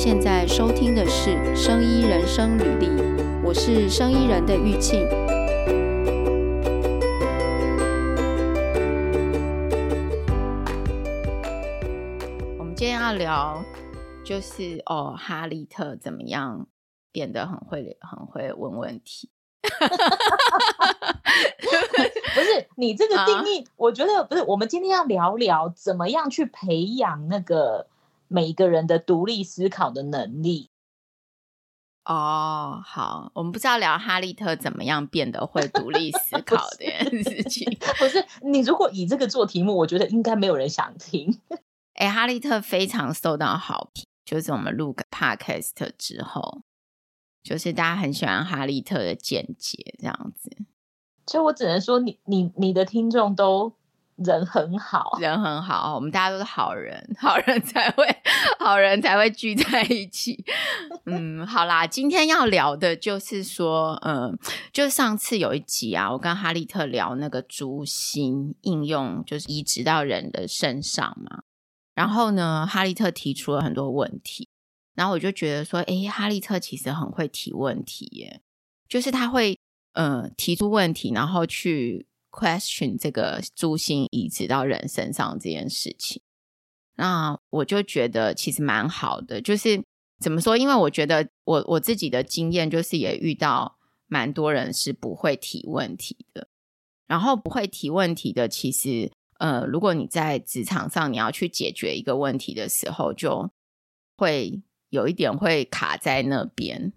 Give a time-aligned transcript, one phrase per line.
[0.00, 2.86] 现在收听的是《生医人生履历》，
[3.42, 5.04] 我是生医人的玉庆。
[12.56, 13.60] 我们今天要聊，
[14.24, 16.68] 就是哦，哈利特怎么样
[17.10, 19.28] 变得很会、很会问问题？
[22.34, 24.44] 不是你这个定义，啊、我觉得不是。
[24.44, 27.88] 我们今天要聊聊怎么样去培养那个。
[28.28, 30.70] 每个人的独立思考的能力。
[32.04, 37.66] 哦，好，我们不知道聊哈利特怎么样变得会独立思 考这件事情。
[37.98, 41.38] 不是，你如果以这个做题目，我觉得应该没有人想听。
[41.94, 46.62] 哎、欸，哈利特非常受到好评，就是我们录个 podcast 之后，
[47.42, 50.50] 就是大家很喜欢哈利特的见解，这样子。
[51.26, 53.77] 所以我只能说你，你你你的听众都。
[54.24, 58.04] 人很好，人很好，我们大家都是好人， 好人才会，
[58.58, 60.44] 好人才会聚在一起。
[61.06, 64.36] 嗯，好啦，今天要聊的就是说，嗯，
[64.72, 71.42] 就上次有一集啊，我跟哈利特聊那个竹心应用，就是移植到人的身上嘛。
[71.94, 74.48] 然后呢，哈利特提出了很多问题，
[74.94, 78.40] 然后我就觉得说，诶，哈利特其实很会提问题耶，
[78.88, 79.58] 就是他会，
[79.92, 82.06] 呃，提出问题，然后去。
[82.38, 86.22] Question 这个猪心移植到人身上这件事情，
[86.94, 89.40] 那我就觉得其实蛮好的。
[89.40, 89.82] 就是
[90.20, 90.56] 怎么说？
[90.56, 96.48] 因为我觉得我我自己的经验就是也遇到蛮多人是不会提问题的。
[97.08, 103.50] 然后不会提问题的，其实呃，如果你在职场上你要去解决一个问题的时候，就
[104.16, 106.92] 会有一点会卡在那边。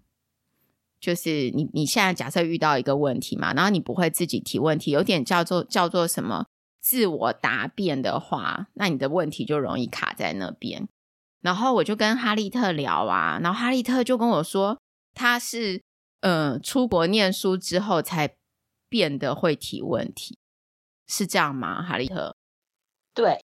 [1.02, 6.46] 就是你，你现在假设遇到一个问题嘛，然后你不会自己提问题，有点叫做叫做什么
[6.80, 10.88] 自我答辩的话，那你的问题就容易卡在那边。
[11.40, 14.78] 然后我就跟哈利特聊啊，然后哈利特就跟我说，
[15.12, 15.82] 他是
[16.20, 18.36] 嗯、出国念书之后才
[18.88, 20.38] 变得会提问题，
[21.08, 21.82] 是这样吗？
[21.82, 22.36] 哈利特？
[23.12, 23.44] 对，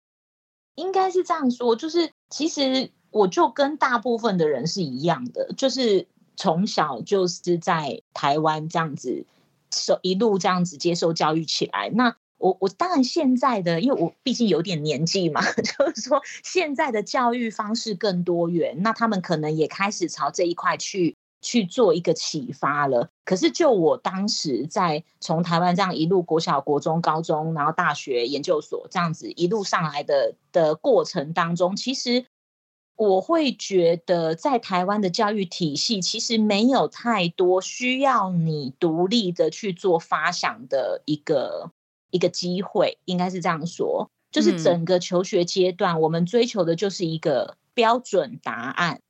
[0.73, 1.75] 应该是这样说。
[1.75, 6.07] 就是其实我就跟大部分的人是一样的，就是。
[6.35, 9.25] 从小就是在台湾这样子
[9.71, 11.89] 受一路这样子接受教育起来。
[11.93, 23.09] 那我我当然现在的，因为我毕竟有点年纪嘛， 就是说现在的教育方式更多元，那他们可能也开始朝这一块去去做一个启发了。
[23.23, 32.25] 可是就我当时在从台湾这样一路国小、国中、高中，然后大学、研究所这样子一路上来的的过程当中，其实。
[32.95, 41.71] 我会觉得，在台湾的教育体系其实没有太多需要你独立的去做发想的一个
[42.11, 44.09] 一个机会，应该是这样说。
[44.31, 49.01] 就是整个求学阶段，我们追求的就是一个标准答案，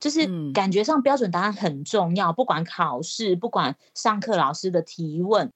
[0.00, 5.52] 就是感觉上标准答案很重要，不管考试，不管上课老师的提问，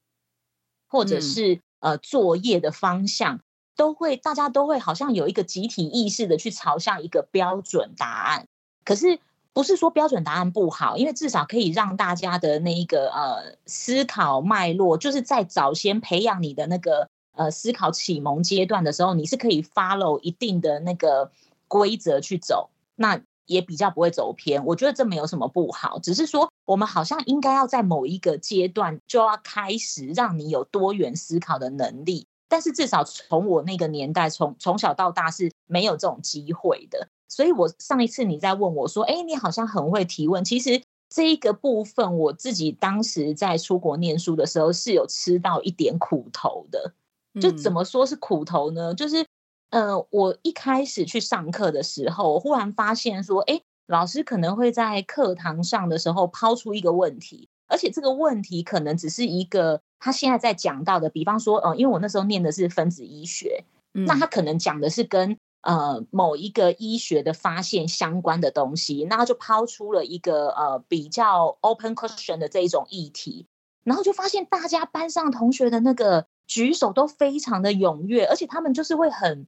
[0.88, 3.40] 或者是呃作业的方向。
[3.76, 8.46] 都会，大家都会好像有一个集体意识的去朝向一个标准答案。
[8.84, 9.18] 可是
[9.52, 21.30] 不是说标准答案不好，因为至少可以让大家的那一个呃思考脉络，就是在早先培养你的那个呃思考启蒙阶段的时候，你是可以 follow 一定的那个
[21.68, 24.64] 规则去走，那也比较不会走偏。
[24.64, 32.26] 我觉得这没有什么不好，只是说我们好像应该要在某一个阶段就要开始让你有多元思考的能力。
[32.54, 37.08] 但是至少从我那个年代，从从小到大是没有这种机会的。
[37.28, 46.94] 所以我上一次你在问我说：“哎，你好像很会提问。”其实这一个部分，我自己当时在出国念书的时候是有吃到一点苦头的。
[47.40, 48.94] 就怎么说是苦头呢？
[48.94, 49.26] 就是
[49.70, 63.64] 呃，我一开始去上课的时候，我忽然发现说：“哎，老师可能会在课堂上的时候抛出一个问题。”而且这个问题可能只是一个他现在在讲到的，比方说，呃，因为我那时候念的是分子医学，
[63.94, 73.46] 嗯、那他可能讲的是跟呃某一个医学的发现相关的东西，那他就抛出了一个呃比较 open question 的这一种议题，
[73.82, 79.46] 然后就发现大家班上同学的那个举手都非常的踊跃，而且他们就是会很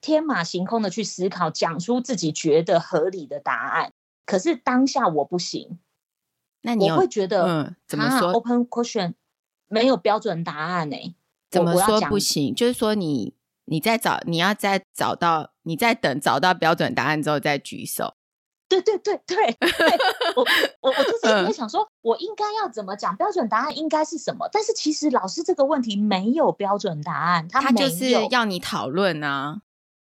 [0.00, 3.92] 天马行空的去思考，讲出自己觉得合理的答案。
[4.24, 5.78] 可是当下我不行。
[6.66, 9.14] 那你会觉得，嗯，怎么说？Open question
[9.68, 11.14] 没有标准答案呢？
[11.48, 12.52] 怎么说不行？
[12.52, 13.34] 就是说你
[13.66, 18.14] 你在找，你要再找到，你在等找到标准答案之后再举手。
[18.68, 19.56] 对对对 对，
[20.34, 20.44] 我
[20.80, 23.14] 我我自己也想说，我应该要怎么讲？
[23.16, 24.48] 标准答案应该是什么？
[24.50, 29.62] 但是其实老师这个问题没有标准答案，他他就是要你讨论啊。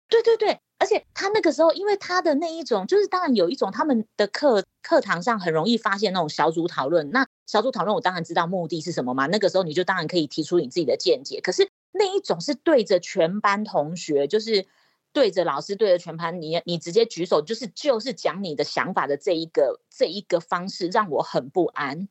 [0.08, 7.10] 对对对，而且他那个时候，因为他的那一种，就是当然有一种他们的课课堂上很容易发现那种小组讨论。
[7.10, 9.26] 那小组讨论，我当然知道目的是什么嘛。
[9.26, 11.40] 那个时候你就当然可以提出你自己的见解。
[11.40, 14.66] 可是那一种是对着全班同学，就是
[15.14, 22.08] 对着老师，对着全班，你你直接举手，就是就是讲你的想法的这一个这一个方式，让我很不安。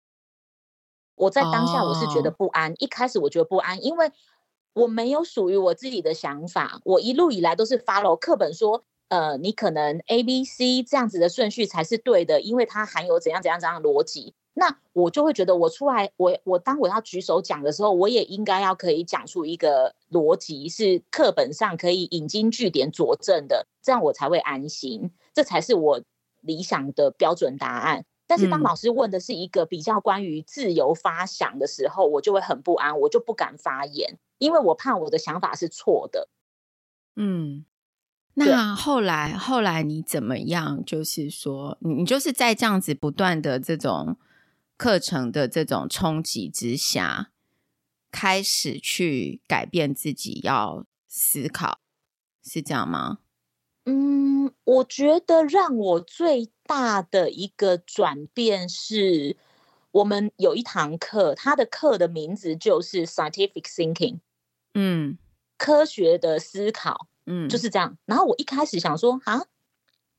[1.13, 4.11] 我在当下我是觉得不安，一开始我觉得不安，因为。
[4.75, 14.33] 我没有属于我自己的想法，我一路以来都是 follow 课本说，呃，你可能 A B C 这样子的顺序才是对的，因为它含有怎样怎样怎样的逻辑。
[14.53, 26.01] 那我就会觉得，我出来，我我当我要举手讲的时候，我也应该要可以讲出一个逻辑，是课本上可以引经据典佐证的，这样我才会安心，这才是我
[26.41, 28.05] 理想的标准答案。
[28.27, 34.17] 但是当老师问的是一个比较关于自由发想的时候，我就会很不安，我就不敢发言。
[34.37, 36.27] 因为我怕我的想法是错的，
[37.15, 37.65] 嗯，
[38.33, 40.83] 那后来后来你怎么样？
[40.83, 44.17] 就是说，你就是在这样子不断的这种
[44.75, 47.31] 课程的这种冲击之下，
[48.11, 51.79] 开始去改变自己，要思考，
[52.43, 53.19] 是这样吗？
[53.85, 59.37] 嗯，我觉得让我最大的一个转变是。
[59.91, 64.19] 我们有一堂课，它的课的名字就是 scientific thinking，
[64.73, 65.17] 嗯，
[65.57, 67.97] 科学的思考，嗯，就是这样。
[68.03, 69.45] 然后我一开始想说，啊，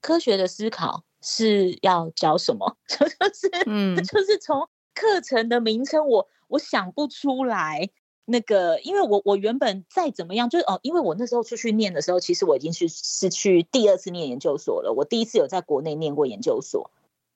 [0.01, 2.79] 科学的思考是要教什么？
[2.89, 7.91] 就是，嗯，就是从课程的名称，我我想不出来
[8.27, 14.93] 那个，因为我我原本再怎么样，就是哦，因为我那时候出去念的时候，其实我已经是是去第二次念研究所了。
[14.93, 16.91] 我第一次有在国内念过研究所，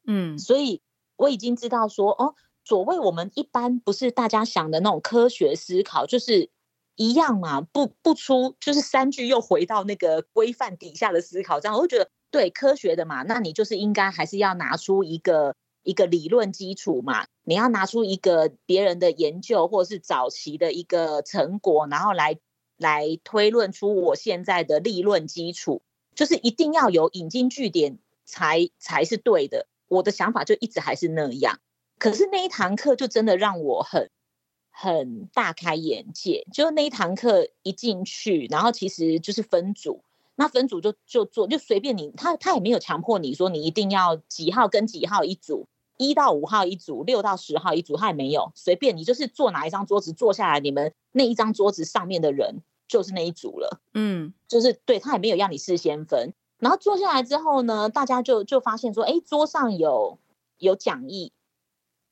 [0.06, 0.82] 嗯，所以。
[1.20, 2.34] 我已经知道说哦，
[2.64, 6.48] 所谓我们一般不是大家想的那种科学思考，就是
[6.96, 22.38] 一样嘛，不不出就是三句又回到那个规范底下的思考，这样我就觉得对科学的嘛，那你就是应该还是要拿出一个一个理论基础嘛，你要拿出一个别人的研究或是早期的一个成果，然后来
[22.77, 25.82] 来推论出我现在的立论基础，
[26.15, 29.67] 就是一定要有引经据典才才是对的。
[29.88, 31.59] 我的想法就一直还是那样，
[31.99, 34.09] 可是那一堂课就真的让我很
[34.71, 36.47] 很大开眼界。
[36.53, 40.05] 就那一堂课一进去，然后其实就是分组，
[40.40, 53.82] 那分组就就做，就随便你，他他也没有强迫你说你一定要几号跟几号一组，一到五号一组，六到十号一组，他也没有，随便你就是坐哪一张桌子坐下来，你们那一张桌子上面的人就是那一组了。
[53.92, 56.32] 嗯，就是对他也没有要你事先分。
[56.56, 60.19] 然后坐下来之后呢，大家就就发现说，哎，桌上有
[60.56, 61.34] 有讲义，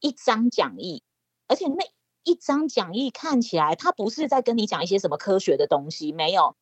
[0.01, 1.03] 一张讲义，
[1.47, 1.87] 而且那
[2.25, 6.57] 一张讲义看起来，他不是在跟你讲一些什么科学的东西，没有，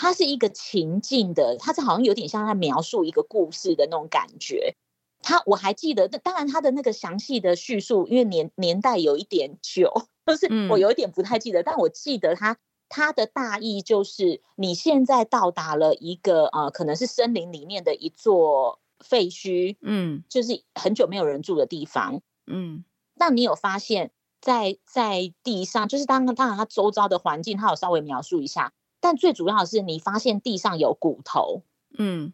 [0.00, 4.76] 它是一个情境的，它是好像有点像在描述一个故事的那种感觉。
[5.22, 9.92] 它我还记得，当然它的那个详细的叙述，因为年年代有一点久，
[10.24, 12.56] 就是我有一点不太记得，嗯、但我记得它。
[12.90, 22.84] 它的大意就是，你现在到达了一个呃，可能是森林里面的一座废墟，嗯，就是很久没有人住的地方，嗯。
[23.14, 24.10] 那你有发现
[24.40, 31.62] 在，在在地上，就是当当然它周遭的环境，它有稍微描述一下，但最主要的是你发现地上有骨头，
[31.98, 32.32] 嗯。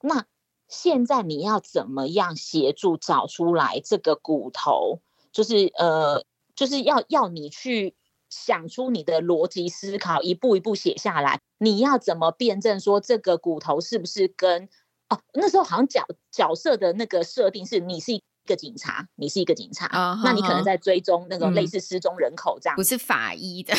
[0.00, 0.26] 那
[0.68, 5.00] 现在你要怎么样协助找出来这个骨头？
[5.32, 6.24] 就是呃，
[6.54, 7.94] 就是要要你去。
[8.30, 11.40] 想出你的逻辑思考，一步一步写下来。
[11.58, 14.68] 你要怎么辩证说这个骨头是不是跟
[15.08, 15.20] 哦？
[15.34, 23.74] 那时候好像角角色的那个设定是你是一个警察，你是一个警察，uh 那你可能在追踪那种类似失踪人口这样，不是法医的，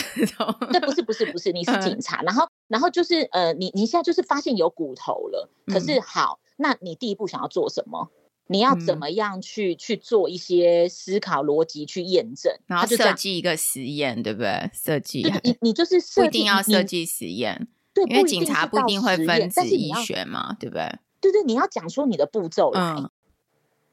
[0.72, 2.22] 对，不是不是不是，你是警察。
[2.24, 8.10] 然后然后就是呃，你你现在就是发现有骨头了，可是好，那你第一步想要做什么？
[8.48, 14.70] 你要怎么样去、嗯、去做一些思考逻辑去验证，然后设计一个实验，对不对？
[14.72, 15.24] 设计。
[15.44, 21.00] 你你就是 不一定要设计实验，对，因为警察不一定会分子医学嘛，对不对？
[21.20, 22.80] 对对，你要讲出你的步骤来。
[22.80, 23.10] 嗯、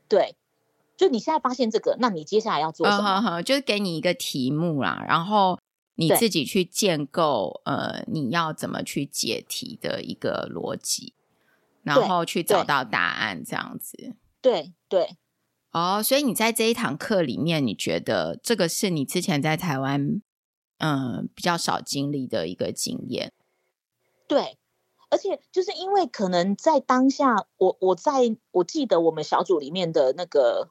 [0.06, 0.36] 对，
[1.02, 3.42] 就你现在发现这个，那你接下来要做什么？
[3.42, 5.58] 就是给你一个题目啦，然后
[5.96, 11.14] 你自己去建构，呃，你要怎么去解题的一个逻辑，
[11.82, 14.14] 然后去找到答案，这样子。
[14.40, 15.16] 对对，
[15.72, 20.22] 哦，所以你在这一堂课里面，你觉得这个是你之前在台湾，
[20.78, 23.32] 嗯，比较少经历的一个经验。
[24.28, 24.56] 对，
[25.10, 30.70] 而且就是因为可能在当下，我我在我记得我们小组里面的那个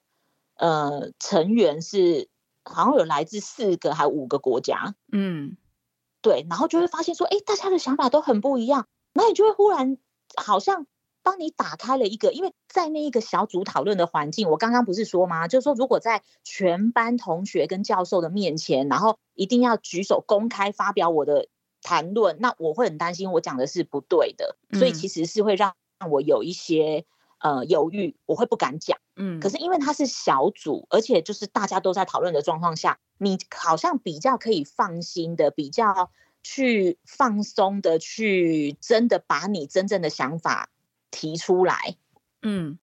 [0.62, 2.30] 呃成员是
[2.64, 5.58] 好像有来自四个还五个国家，嗯，
[6.22, 9.98] 对，然后就会发现说，哎，大家的想法都很不一样，那你就会忽然。
[10.38, 10.88] 好像
[11.24, 15.50] 帮你打开了一个，因为在那一个小组讨论的环境，我刚刚不是说吗？
[15.50, 21.50] 就是说，如果在全班同学跟教授的面前，然后一定要举手公开发表我的
[21.82, 25.76] 谈论，那我会很担心我讲的是不对的，所以其实是会让
[26.10, 27.04] 我有一些
[27.42, 28.98] 呃犹豫，我会不敢讲。
[29.16, 36.12] 嗯，可是因为它是小组，而且就是大家都在讨论的状况下，你好像比较可以放心的，比较
[36.44, 40.70] 去放松的去真的把你真正的想法
[41.10, 41.98] 提出来。
[42.42, 42.80] 嗯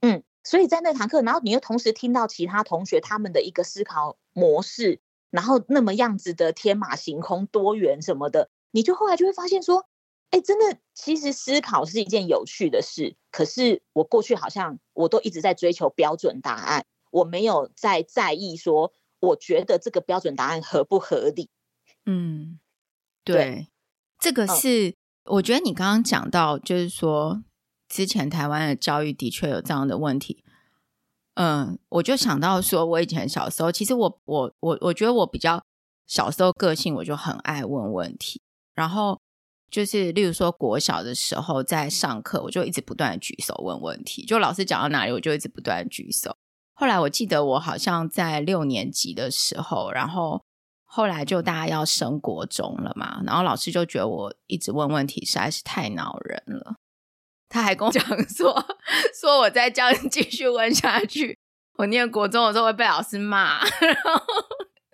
[0.00, 9.86] 嗯，所以在那堂课，然后你又同时听到其他同学他们的一个思考模式，然后那么样子的天马行空、多元什么的，你就后来就会发现说。
[10.32, 13.16] 哎，真的，其实思考是一件有趣的事。
[13.30, 21.50] 可是我过去好像我都一直在追求标准答案，我没有在在意说，我觉得这个标准答案合不合理。
[22.06, 22.58] 嗯，
[23.22, 23.68] 对，对
[24.18, 27.44] 这个是、嗯、我觉得你刚刚讲到，就是说
[27.86, 30.42] 之前台湾的教育的确有这样的问题。
[31.34, 35.62] 嗯，我就想到说，我以前小时候，其实我我我我觉得我比较
[36.06, 38.40] 小时候个性，我就很爱问问题，
[38.72, 39.20] 然后。
[39.72, 44.22] 就是，例如说国小的时候，在上课，我就一直不断的举手问问题。
[44.26, 46.36] 就老师讲到哪里，我就一直不断的举手。
[46.74, 50.44] 后来我记得我好像在六年级的时候，然后
[50.84, 56.76] 后来就大家要升国中了嘛，然后老师就觉得我一直问问题实在是太恼人了。
[57.48, 58.66] 他还跟我讲 说，
[59.18, 61.38] 说我再这样继续问下去，
[61.78, 63.64] 我念国中的时候会被老师骂。
[63.80, 64.22] 然后，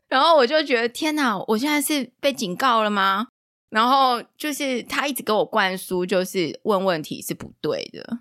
[0.06, 3.26] 然后我就觉得天哪，我现在是被警告了吗？
[3.70, 8.20] 然后就是他一直给我灌输，就是问问题是不对的。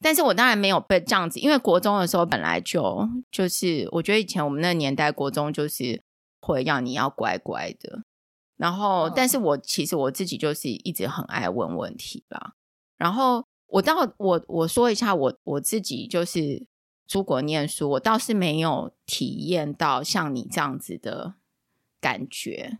[0.00, 6.02] 但是我当然没有被这样子，因为国中的时候本来就就是，我觉得以前我们那个年代国中就是
[6.40, 8.02] 会要你要乖乖的。
[8.56, 12.54] 然后，但是我其实我自己就是一直很爱问问题吧。
[12.96, 16.66] 然后我到我我说一下我我自己就是
[17.06, 21.34] 出国念书，我倒是没有体验到像你这样子的
[22.00, 22.78] 感觉。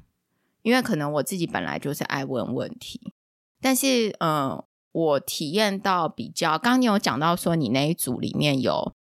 [0.62, 3.12] 因为可能我自己本来就是爱问问题，
[3.60, 8.94] 但是嗯、呃，我体验到比较，刚刚你有讲到说你那一组里面有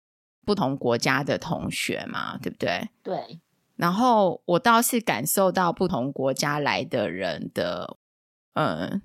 [0.44, 2.90] 不同国家的同学嘛，对不对？
[3.02, 3.40] 对。
[3.76, 7.96] 然后我倒是感受到不同国家来的人的，
[8.54, 9.00] 嗯，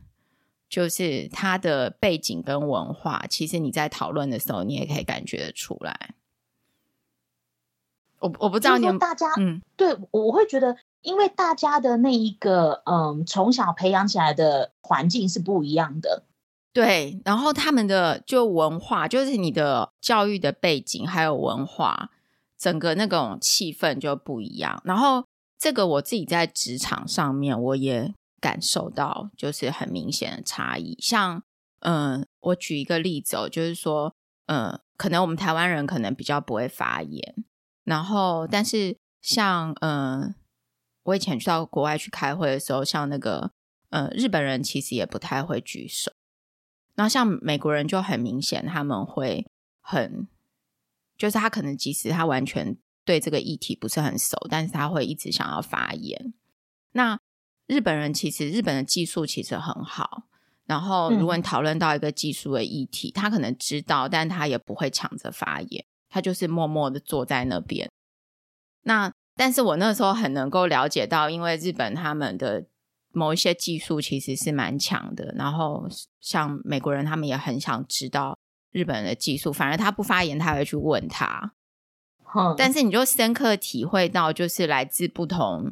[0.69, 6.15] 就是他的背景跟文化，其实你在讨论的时候，你也可以感觉得出来。
[8.19, 10.75] 我我不知道你们大家，嗯，对，我会觉得。
[11.07, 16.23] 因为大家的那一个嗯，从小培养起来的环境是不一样的，
[16.73, 17.21] 对。
[17.23, 22.09] 然后他们的就文化，就是你的教育的背景还有文化，
[22.57, 24.81] 整个那种气氛就不一样。
[24.83, 25.23] 然后
[25.57, 30.97] 这个我自己在职场上面我也感受到，就是很明显的差异。
[30.99, 31.41] 像
[31.79, 34.13] 嗯，我举一个例子哦，就是说
[34.47, 37.45] 嗯，可能我们台湾人可能比较不会发言，
[37.85, 40.35] 然后但是像嗯。
[41.07, 43.51] 我以前去到国外去开会的时候，像那个
[43.89, 46.11] 呃日本人其实也不太会举手，
[46.95, 49.47] 然后像美国人就很明显他们会
[49.79, 50.27] 很，
[51.17, 56.33] 就是他可能即使他完全对这个议题不是很熟，但是他会一直想要发言。
[56.91, 57.17] 那
[57.67, 60.23] 日本人其实日本的技术其实很好，
[60.65, 67.89] 然后如果你讨论到一个技术的议题，嗯，他可能知道，但他也不会抢着发言，他就是默默的坐在那边。
[68.83, 72.65] 那但是我那时候很能够了解到，因为日本他们的
[73.13, 75.87] 某一些技术其实是蛮强的，然后
[76.19, 78.35] 像美国人他们也很想知道
[78.71, 81.53] 日本人的技术，反而他不发言，他会去问他。
[82.35, 85.71] 嗯，但是你就深刻体会到，就是来自不同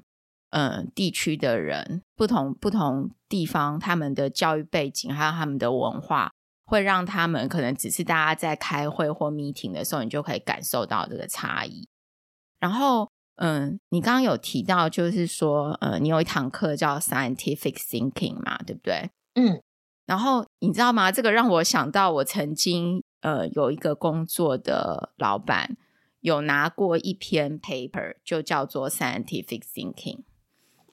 [0.52, 6.32] 嗯、呃、地区的人，不同不同地方，他们的教育背景还有他们的文化，
[6.66, 11.88] 会让他们可能只是大家在开会或 meeting 的时候，你就可以感受到这个差异，
[12.60, 13.10] 然后。
[13.38, 19.10] 嗯，你刚刚有提到，就是说，呃，你有一堂课叫 scientific thinking 嘛，对不对？
[19.34, 19.62] 嗯，
[20.06, 21.12] 然后你知道吗？
[21.12, 25.76] 这个让我想到，我曾经呃有一个工作的老板
[26.22, 30.20] 有拿过一篇 paper，就叫做 scientific thinking，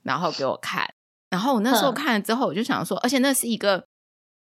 [0.03, 0.95] 然后给我看。
[1.31, 3.87] 然后我那时候看了之后，我就想说，而且那是一个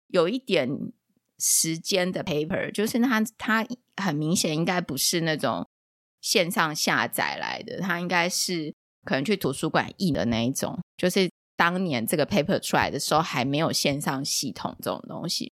[0.07, 0.91] 有一点
[1.39, 3.67] 时间的 paper，就是它它
[3.97, 5.69] 很明显应该不是那种。
[6.21, 8.75] 线上下载来的，他应该是
[9.05, 15.53] 可能去图书馆印的那一种，就是当年这个 paper 出来的时候还没有线上系统这种东西。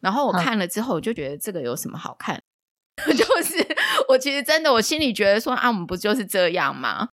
[0.00, 2.42] 然后我看了之后，我就觉得这个有什么好看？
[3.16, 3.66] 就是
[4.08, 7.08] 我其实真的我心里觉得说啊，我们不就是这样吗？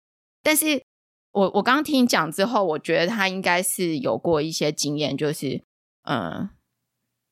[0.42, 0.82] 但是
[1.32, 5.62] 我我刚刚听你讲之后，我觉得他应该是有过一些经验，就是
[6.02, 6.50] 嗯，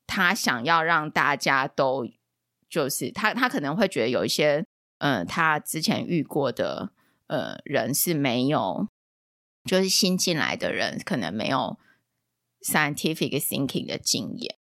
[0.07, 2.07] 他想要让大家都
[2.69, 4.67] 就是他他可能会觉得有一些嗯、
[4.99, 6.91] 呃，他之前遇过的
[7.26, 8.88] 呃人是没有，
[9.65, 11.79] 就是新进来的人可能没有
[12.62, 14.57] scientific thinking 的经验。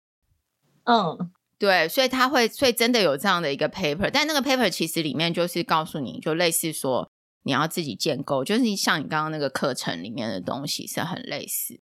[0.84, 7.10] 嗯，对，所以他会，所以真的有这样的一个 paper，但那个 paper 其实里面就是告诉你就类似说
[7.44, 11.80] 你要自己建构，就是像你刚刚那个课程里面的东西是很类似。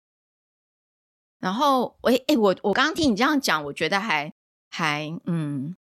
[1.39, 4.34] 然后，哎哎，我我刚刚听你这样讲，我觉得还
[4.70, 5.75] 还嗯，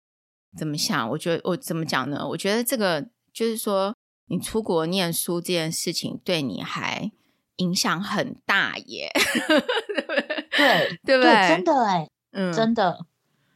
[0.57, 1.09] 怎么想？
[1.09, 2.27] 我觉得我怎么讲呢？
[2.29, 3.95] 我觉得这个就是说，
[4.27, 7.11] 你出国念书这件事情对你还
[7.57, 9.11] 影响很大耶，
[10.57, 11.47] 对对不对？
[11.47, 13.05] 真的哎，嗯，真的。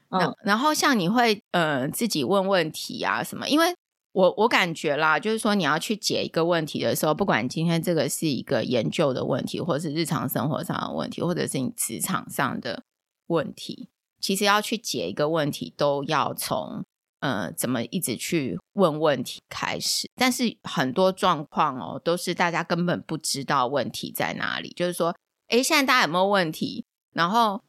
[0.09, 3.47] 嗯，然后像你会呃自己问问题啊什么？
[3.49, 3.73] 因为。
[4.11, 12.83] 我我感觉啦，就是说你要去解一个问题的时候，不管今天这个是一个研究的问题，或者是日常生活上的问题，或者是你职场上的
[13.27, 13.87] 问题，
[14.19, 16.83] 其实要去解一个问题，都要从
[17.19, 20.09] 呃怎么一直去问问题开始。
[20.15, 24.73] 但是很多状况哦，都是大家根本不知道问题在哪里。
[24.75, 25.15] 就是说，
[25.47, 26.85] 诶，现在大家有没有问题？
[27.13, 27.63] 然后。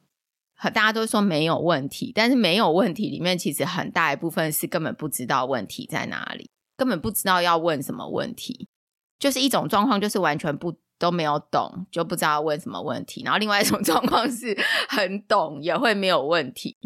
[0.63, 8.67] 大家都说没有问题，但是没有问题里面其实很大一部分是根本不知道问题在哪里，根本不知道要问什么问题，
[9.17, 13.23] 就是一种状况，就是完全不都没有懂，就不知道问什么问题。
[13.23, 14.55] 然后另外一种状况是
[14.87, 16.77] 很懂，也会没有问题。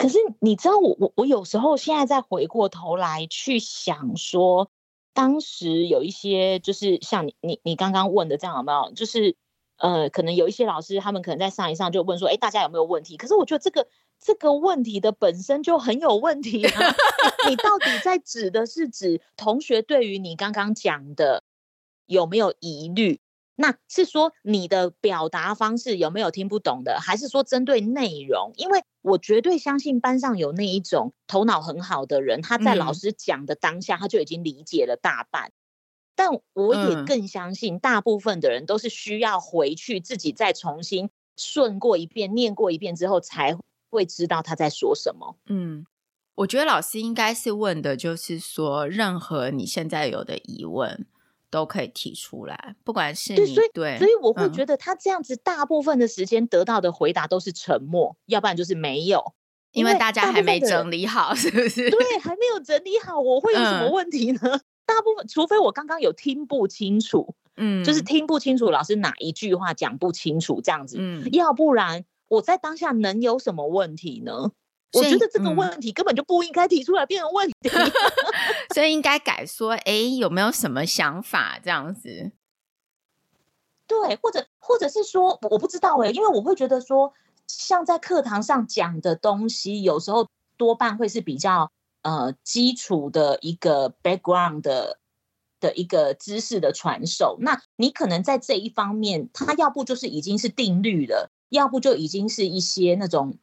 [0.00, 4.70] 可是你知道我，我我有时候现在再回过头来去想说，
[5.12, 8.92] 当时有一些就是像你你你刚刚问的这样有没有？
[8.92, 9.36] 就是。
[9.82, 13.16] 呃，可能有一些老师，他们可能在上一上就问说，哎，大家有没有问题？
[13.16, 13.88] 可是我觉得这个
[14.20, 16.94] 这个问题的本身就很有问题啊！
[17.48, 21.44] 你到底在指的是指同学对于你刚刚讲的
[22.04, 23.20] 有没有疑虑？
[23.56, 28.52] 那是说你的表达方式有没有听不懂的，还是说针对内容？
[28.56, 35.52] 因为我绝对相信班上有那一种头脑很好的人，他在老师讲的当下，他就已经理解了大半。
[36.14, 43.56] 但我也更相信，大部分的人都是需要回去自己再重新顺过一遍、念过一遍之后，才
[43.88, 45.36] 会知道他在说什么。
[45.46, 45.86] 嗯，
[46.34, 51.06] 我觉得老师应该是问的，就是说，任何你现在有的疑问
[51.50, 59.34] 都可以提出来，不管是你对，所以对，所以我会觉得他这样子，大部分的时间得到的回答都是沉默，嗯、要不然就是没有，
[59.72, 61.90] 因为大家还没整理好，是不是？
[61.90, 64.40] 对，还没有整理好，我会有什么问题呢？
[64.42, 74.50] 嗯 大部分，除非我刚刚有听不清楚，嗯，就是听不清楚老师哪一句话讲不清楚这样子，嗯，要不然我在当下能有什么问题呢？
[74.92, 77.92] 我觉得这个问题根本就不应该提出来变成问题，嗯、
[78.74, 82.32] 所以应该改说，哎，有没有什么想法这样子？
[83.86, 87.12] 对，或者或者是说，我不知道哎，因为我会觉得说，
[87.46, 91.70] 像在课堂上讲的东西，有时候多半会是比较。
[92.02, 94.98] 呃，基础的一个 background 的
[95.60, 103.36] 的一个知识的传授，那你可能在这一方面，它要不就是已经是定律了，要不就已经是一些那种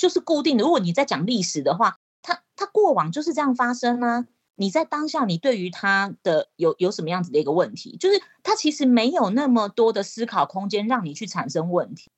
[0.00, 0.64] 就是固定的。
[0.64, 4.26] 如果你在讲历史的话，它它过往就是这样发生啊。
[4.56, 12.10] 你在当下，你对于它的有有什么样子的一个问题，就是它其实没有那么多的思考空间让你去产生问题。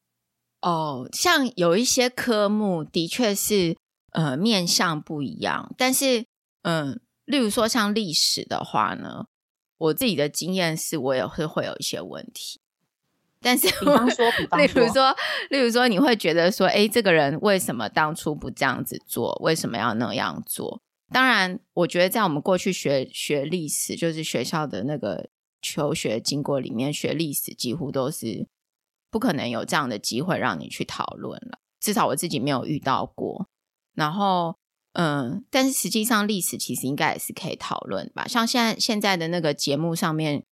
[0.63, 3.77] 哦，像有一些科目的确是。
[4.15, 6.27] 呃，面向不一样，但是，
[6.65, 9.25] 嗯、例如说像历史的话呢，
[9.79, 12.61] 我自己的经验是我也是会有一些问题。
[13.43, 15.17] 但是，比方说，比方说，例如说，
[15.51, 19.37] 例如说，你会觉得说，哎，这个人为什么当初不这样子做？
[19.43, 20.81] 为什么要那样做？
[21.11, 25.29] 当然，我觉得在我们过去学学历史，就是学校的那个
[25.61, 28.47] 求学经过里面学历史，几乎都是
[29.11, 31.59] 不可能有这样的机会让你去讨论了。
[31.81, 33.49] 至少我自己没有遇到过。
[33.95, 34.57] 然后，
[34.95, 38.27] 嗯，但是实际上历史其实应该也是可以讨论吧。
[38.27, 40.45] 像现在现在的那个节目上面，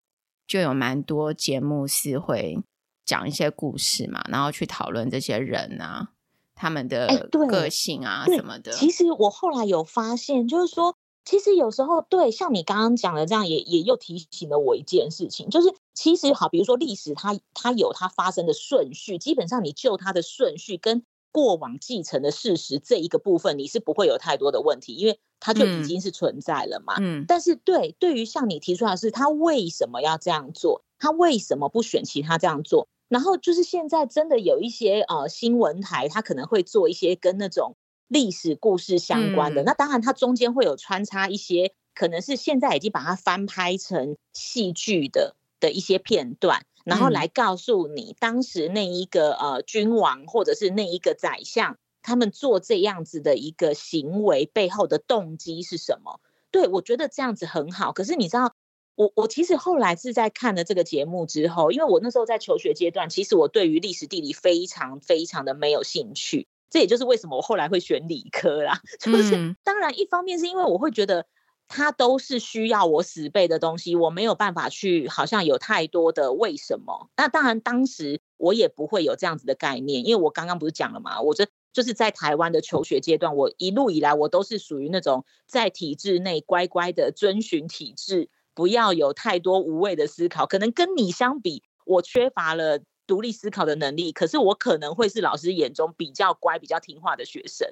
[0.45, 2.59] 就有蛮多节目是会
[3.05, 6.09] 讲一些故事嘛，然后去讨论这些人啊，
[6.55, 8.71] 他们的个性啊什么的。
[8.71, 21.03] 其实我后来有发现，就是说，其实有时候对，像你刚刚讲的这样也，也也又提醒了我一件事情，就是其实好，比如说历史它，它它有它发生的顺序，基本上你就它的顺序跟。
[21.33, 26.95] 过往继承的事实这一个部分，你是不会有太多的问题，因为它就已经是存在了嘛。
[26.99, 30.83] 嗯，但是对，对于像你提出来的是，他为什么要这样做？
[31.01, 32.87] 他为什么不选其他这样做？
[33.09, 37.75] 然后就是现在真的有一些呃新闻台，他可能会做一些跟那种
[38.07, 39.63] 历史故事相关的。
[39.63, 46.63] 嗯，那当然，它中间会有穿插一些，可能是现在已经把它翻拍成戏剧的的一些片段。
[46.85, 56.19] 然后来告诉你，当时那一个呃君王或者是那一个宰相，他们做这样子的一个行为背后的动机是什么？
[56.51, 57.91] 对，我觉得这样子很好。
[57.91, 58.53] 可是你知道，
[58.95, 66.47] 我我其实后来是在看了这个节目之后，因为我那时候在求学阶段，其实我对于历史地理非常非常的没有兴趣。
[66.69, 68.81] 这也就是为什么我后来会选理科啦。
[68.99, 71.25] 就是当然，一方面是因为我会觉得
[71.67, 77.09] 它都是需要我死背的东西，我没有办法去好像有太多的为什么。
[77.17, 81.47] 那当然，当时我也不会有这样子的概念，因为我刚刚不是讲了嘛，我这。
[81.73, 90.45] 就是在台湾的求学阶段，我一路以来我都是属于那种在体制内乖乖的遵循体制，不要有太多无谓的思考。
[90.45, 97.67] 可能跟你相比，我缺乏了独立思考的能力，可是我可能会是老师眼中比较乖、比较听话的学生。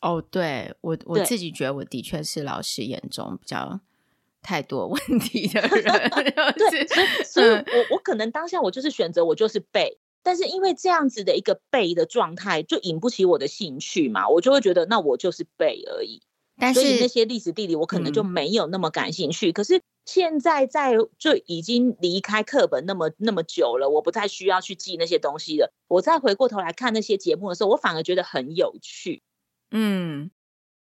[0.00, 3.80] 哦，对，我我自己觉得我的确是老师眼中比较
[4.40, 5.84] 太多 问题的人。
[6.56, 9.98] 对，所以所以我我可能当下我就是选择我就是背。
[10.22, 16.20] 但是因为这样子的一个背的状态，就引不起我的兴趣嘛，我就会觉得那我就是背而已。
[16.58, 19.50] 但是所以那些历史地理我可能就没有那么感兴趣。
[19.50, 25.72] 嗯、可是现在在就已经离开课本那么那么久了，我不太需要去记那些东西了。
[25.88, 29.22] 我再回过头来看那些节目的时候，我反而觉得很有趣。
[29.70, 30.30] 嗯，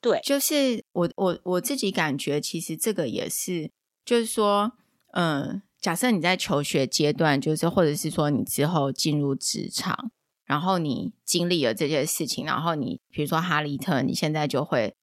[0.01, 3.71] 对，就是我我我自己感觉，其实这个也是，
[4.06, 4.73] 就是说，
[5.13, 5.62] 嗯。
[5.80, 10.12] 假设你在求学阶段，就是或者是说你之后进入职场，
[10.43, 14.95] 然后你经历了这些事情，然后你比如说哈利特，你现在就会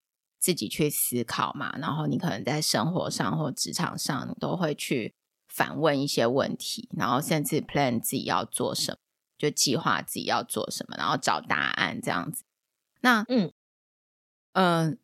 [0.45, 5.15] 自己去思考嘛，然后你可能在生活上或职场上，你都会去
[5.49, 8.99] 反问一些问题，然后甚至 plan 自己要做什么，
[9.39, 12.45] 就计划自己要做什么，然后找答案这样子。
[13.01, 13.53] 那嗯
[14.53, 14.97] 嗯、呃，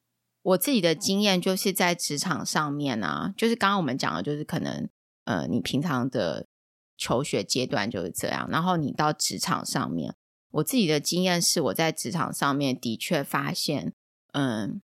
[0.42, 4.90] 我自己的经验就是在职场上面啊，就是刚刚我们讲的，就是可能。
[5.24, 6.48] 呃，你平常的
[6.96, 10.16] 求学阶段就是这样，然后你到职场上面，
[10.50, 13.92] 我自己的经验是，我在职场上面的确发现，
[14.32, 14.82] 嗯，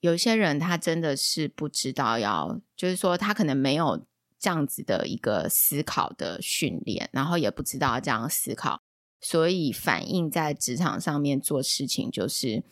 [0.00, 4.06] 有些人他真的是不知道要，就是说他可能没有
[4.38, 8.80] 这样子的一个思考的训练，然后也不知道这样思考，
[9.20, 12.64] 所以反映在职场上面做事情就是。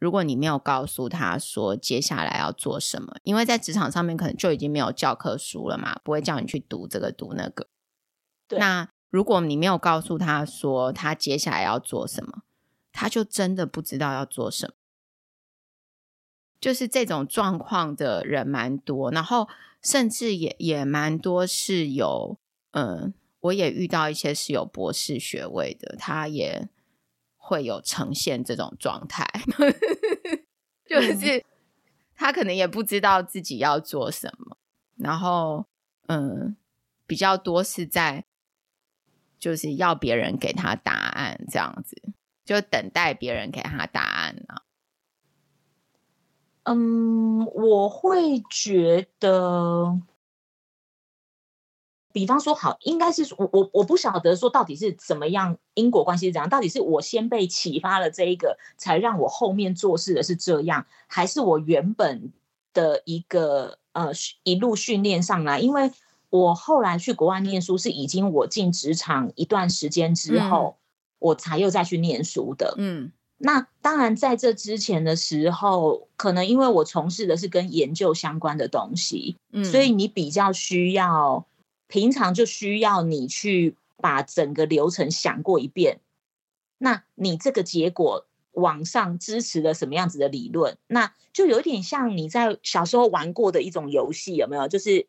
[0.00, 7.68] 如果你没有告诉他说接下来要做什么，因为在职场上面可能就已经没有教科书了嘛，不会叫你去读这个读那个。
[8.46, 8.58] 对。
[8.58, 12.42] 那如果你没有告诉他说他接下来要做什么，
[12.92, 14.74] 他就真的不知道要做什么。
[16.64, 19.46] 就是这种状况的人蛮多，然后
[19.82, 22.38] 甚至也也蛮多是有，
[22.70, 26.70] 嗯，我也遇到一些是有博士学位的，他也。
[27.46, 29.28] 会有呈现这种状态，
[30.88, 31.44] 就是
[32.16, 34.56] 他可能也不知道自己要做什么，
[34.96, 35.66] 然后
[36.06, 36.56] 嗯，
[37.06, 38.24] 比较多是在
[39.38, 42.00] 就是要别人给他答案这样子，
[42.46, 44.62] 就等待别人给他答案呢。
[46.64, 50.00] 嗯，我会觉得。
[52.12, 62.32] 比方说，好，应该是我我我不晓得说到底是怎么样因果关系是怎样，到底是我先被启发了这一个，才让我后面做事的是这样，还是我原本
[62.72, 64.12] 的一个呃
[64.44, 65.58] 一路训练上来？
[65.58, 65.90] 因为
[66.30, 70.80] 我后来去国外念书是已经我进职场一段时间之后，嗯、
[71.18, 72.76] 我才又再去念书的。
[72.78, 81.46] 嗯，那当然在这之前的时候，可能因为我从事的是跟研究相关的东西，嗯，所以你比较需要。
[81.86, 86.00] 平常就需要你去把整个流程想过一遍，
[86.78, 90.78] 那你这个结果网上支持了什么样子的理论？
[90.88, 94.66] 那就有点像你在小时候玩过的一种游戏，有没有？
[94.66, 95.06] 就是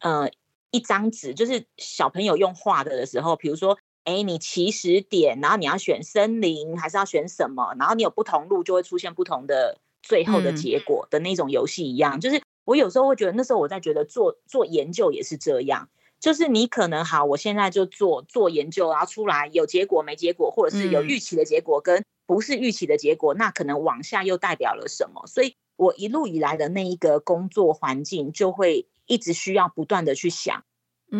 [0.00, 0.30] 呃，
[0.70, 7.74] 一张纸，就是小朋友用画的的时候，比如说，哎，你起始点，然后你要选森林，还是要选什么？
[7.78, 12.18] 然后你有不同路，就会出现不同的最后的结果的那种游戏一样。
[12.20, 15.88] 就是我有时候会觉得，那时候我在觉得做做研究也是这样。
[16.18, 25.26] 就是你可能好，我现在就做做研究，然后出来有结果没结果，或者是有预期的结果跟不是预期的结果，嗯、那可能往下又代表了什么？
[25.26, 30.64] 所以我一路以来的那一个工作环境就会一直需要不断的去想。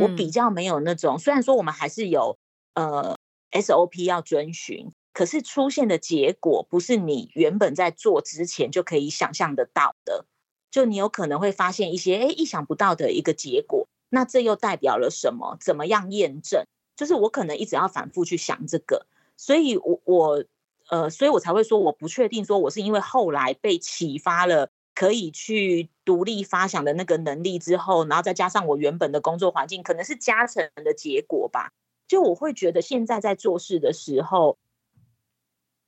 [0.01, 2.39] 我比较没有那种，虽然说我们还是有
[2.75, 3.17] 呃
[3.53, 10.27] SOP 要遵循，可是出现的结果不是你原本在做之前就可以想象得到的，
[10.71, 13.89] 就你有可能会发现一些诶意想不到的一个结果。
[14.11, 15.57] 那这又代表了什么？
[15.61, 16.65] 怎么样验证？
[16.95, 19.07] 就是我可能一直要反复去想这个，
[19.39, 20.45] 所以我我
[20.91, 31.73] 呃，所以我才会说我不确定，说我是因为后来被启发了可以去独立发想的那个能力之后，然后再加上我原本的工作环境，可能是加成的结果吧。
[32.13, 34.59] 就我会觉得现在在做事的时候，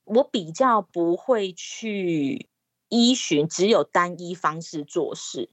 [0.04, 2.48] 我比较不会去
[2.88, 5.50] 依循只有单一方式做事。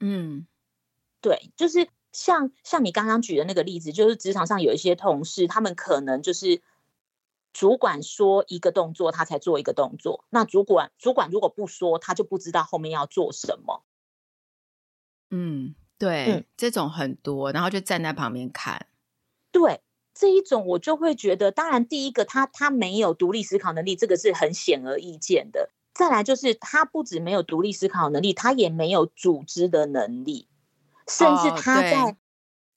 [0.00, 0.48] 嗯，
[1.20, 6.60] 对，就是像像你刚刚举的那个例子，就是职场上有一些同事，他们可能就是
[7.52, 10.24] 主管说一个动作，他才做一个动作。
[10.30, 13.84] 那主管主管如果不说，他就不知道后面要做什么。
[15.30, 18.88] 嗯，对，嗯，这种很多，然后就站在旁边看。
[19.52, 19.80] 对。
[20.22, 25.68] 这一种我就会觉得，当然第一个他他没有独立思考能力，这个是很显而易见的。
[25.92, 30.46] 再来就是他不止没有独立思考能力，他也没有组织的能力，
[31.08, 32.16] 甚至他在、哦、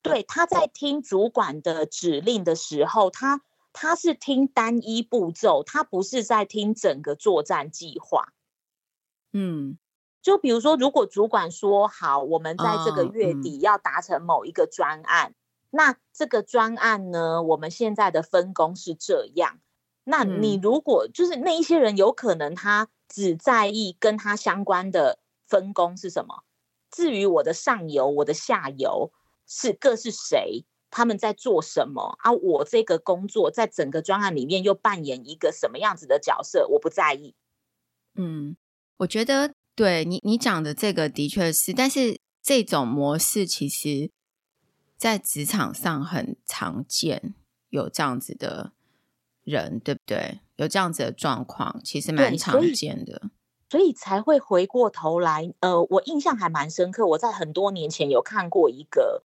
[0.02, 8.34] 对，对他在听主管的指令的时候，他他是听单一步骤，他不是在听整个作战计划。
[9.34, 9.78] 嗯，
[10.24, 15.36] 就比如说，如果主管说好，我们在这个月底要达成某一个专案。
[15.76, 19.60] 那这个专案呢，我们现在的分工是这样。
[20.06, 26.46] 那你如果就是那一些人，有可能他只在意跟他相关的分工是什么。
[26.90, 29.12] 至于我的上游、我的下游
[29.46, 32.32] 是各是谁，他们在做什么啊？
[32.32, 37.36] 我这个工作在整个专案里面又扮演一个什么样子的角色，我不在意。
[38.16, 38.56] 嗯，
[39.00, 44.10] 我觉得对你你讲的这个的确是，但是这种模式其实。
[44.98, 47.34] 在职场上很常见
[47.70, 48.72] 有这样子的
[49.44, 50.40] 人，对不对？
[50.56, 53.22] 有这样子的状况，其实蛮常见的，
[53.70, 55.54] 所以，才会回过头来。
[55.60, 59.24] 呃，我印象还蛮深刻，我在很多年前有看过一个，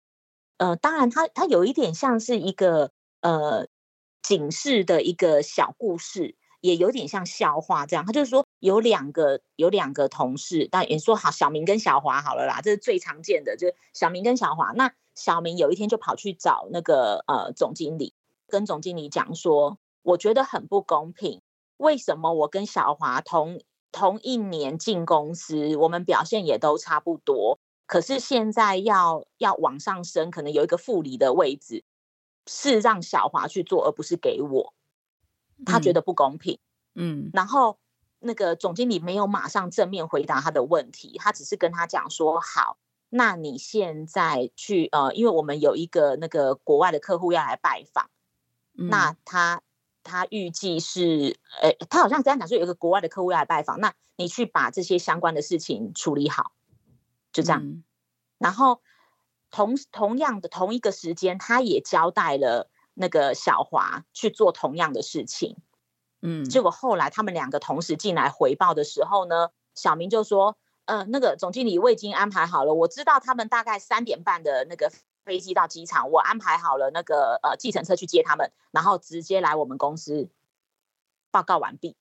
[0.59, 2.91] 呃，当然它它有一点像是一个
[3.23, 3.67] 呃
[4.23, 8.05] 警示的一个小故事，也有点像笑话这样。
[8.05, 14.93] 他就是说有两个有两个同事，当然也说好小明跟小华好了啦，这是最常见的，就是小明跟小华那。
[15.15, 18.15] 小明有一天就跑去找那个呃总经理，
[18.49, 21.41] 跟总经理讲说：“我觉得很不公平，
[21.77, 23.61] 为什么我跟小华同
[23.93, 31.85] 同一年进公司，我们表现也都差不多，可是现在要要往上升，可能有一个副理的位置
[32.47, 34.75] 是让小华去做，而不是给我，
[35.65, 36.59] 他觉得不公平。”
[36.97, 37.79] 嗯，然后
[38.19, 42.77] 那个总经理没有马上正面回答他的问题，他只是跟他讲说：“好。”
[43.09, 48.11] 那你现在去呃，因为我们有一个那个国外的客户要来拜访，
[48.77, 49.63] 嗯、那他
[50.03, 56.53] 他预计是，呃，他好像这样讲说有一个国外的客户要来拜访，那你去把这些相关的事情处理好，
[57.33, 57.63] 就这样。
[57.65, 57.85] 嗯、
[58.39, 58.83] 然后
[59.53, 65.57] 同同样的同一个时间，他也交代了那个小华去做同样的事情，
[66.21, 70.57] 嗯，结果后来他们两个同时进来回报的时候呢，小明就说。
[70.87, 74.93] 嗯、呃，那个总经理我已经安排好了，我知道他们大概三点半的那个
[75.25, 80.29] 飞机到机场，我安排好了那个呃计程车去接他们，然后直接来我们公司
[81.31, 81.97] 报告完毕，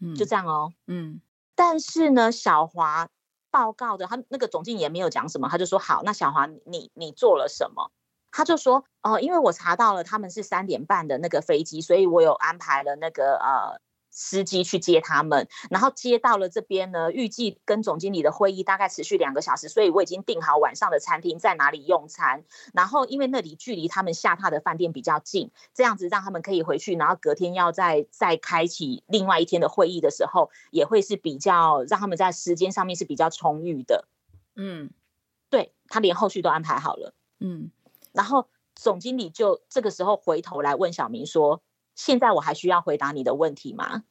[0.00, 1.20] 嗯，就这样哦，嗯。
[1.54, 3.08] 但是呢，小华
[3.50, 7.90] 报告的他那个总经理也没有讲什么，他就说好，那小华你你做了什么？
[8.32, 13.80] 他就说哦、呃，因为我查到了他们是三点半的那个飞机，所以我有安排了那个呃。
[14.16, 22.44] 司机去接他们，然后接到了这边呢，预计跟总经理的会议大概持续两个小时，所以我已经订好晚上的餐厅在哪里用餐。
[22.72, 34.06] 然后因为那里距离他们下榻的饭店比较近，这样子让他们可以回去，然后隔天要再再开启另外一天的会议的时候，也会是比较让他们在时间上面是比较充裕的。
[34.54, 34.90] 嗯，
[35.50, 37.12] 对，他连后续都安排好了。
[37.40, 37.72] 嗯，
[38.12, 38.46] 然后
[38.76, 41.60] 总经理就这个时候回头来问小明说。
[41.94, 44.04] 现在我还需要回答你的问题吗？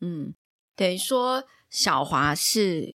[0.00, 0.34] 嗯，
[0.74, 2.94] 等于说小华是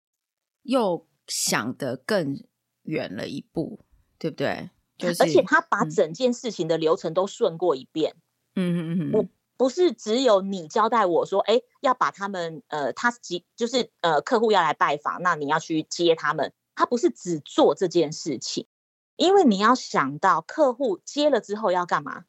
[0.64, 2.44] 又想得更
[2.84, 3.86] 远了一步，
[4.18, 4.70] 对不对？
[4.98, 8.16] 就是，而且他把整件事情的流程都顺过一遍。
[8.56, 9.26] 嗯嗯嗯，我
[9.58, 16.54] 不是只有你交代我说，哎，要把他们呃，他即就是呃，客户要来拜访，那你要去接他们。
[16.74, 18.68] 他不是只做这件事情，
[19.16, 22.26] 因为你要想到客户接了之后要干嘛？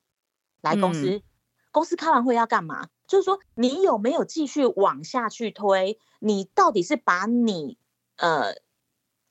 [0.60, 1.22] 来公司。
[1.76, 2.88] 嗯公司开完会要干嘛？
[3.06, 6.00] 就是说，你有没有继续往下去推？
[6.20, 7.76] 你到底是把你
[8.16, 8.54] 呃，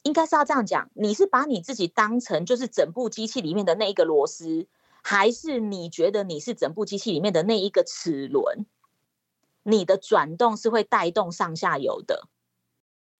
[0.04, 4.68] 应该是要这样讲，你是把你自己当成就是整部机器里面的那一个螺丝，
[5.02, 8.68] 还是你觉得你是整部机器里面的那一个齿轮？
[9.64, 12.28] 你的转动是会带动上下游的，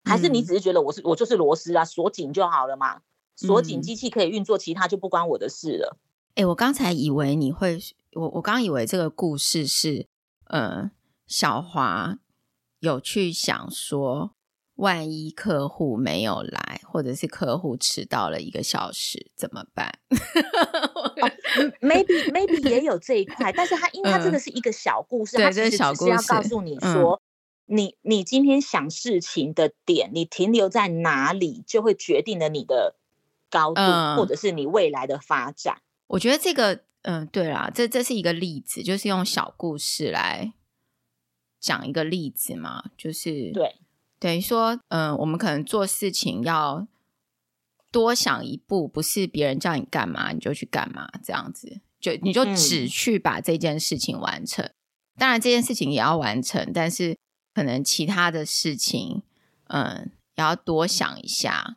[0.04, 3.02] 还是你只是觉得我是我就是螺丝啊，锁紧就好了嘛？
[3.34, 5.98] 锁紧机器可以运作，其他就不关我的事了。
[6.36, 7.78] 哎、欸，我刚才以为你会。
[8.12, 10.06] 我我刚以为这个故事是，
[10.44, 10.90] 呃，
[11.26, 12.16] 小华
[12.78, 14.30] 有去想说，
[14.76, 19.98] 万一客户没有来，或者是客户迟到了一个小时，怎么办？
[20.94, 21.14] 哦、
[21.82, 27.20] maybe maybe 也有这一块，但是他因为他这个是一个小故事，他、嗯、其实只是要告诉你说，
[27.66, 32.96] 嗯、你你今天想事情的点，你停留在哪里，就会决定了你的
[33.50, 35.82] 高度，嗯、或者是你未来的发展。
[36.08, 40.52] 我觉得这个，嗯，对啦，这这是一个例子，就是用小故事来
[41.60, 43.76] 讲一个例子嘛，就是对。
[44.18, 46.88] 等于说，嗯、呃，我们可能做事情要
[47.92, 54.64] 多想一步，不是别人叫你干嘛你就去干嘛，这样子，就你就只去把这件事情完成。
[54.64, 54.74] 嗯、
[55.18, 57.18] 当然，这件事情也要完成，但是
[57.52, 59.22] 可能其他的事情，
[59.68, 61.76] 嗯，也要多想一下。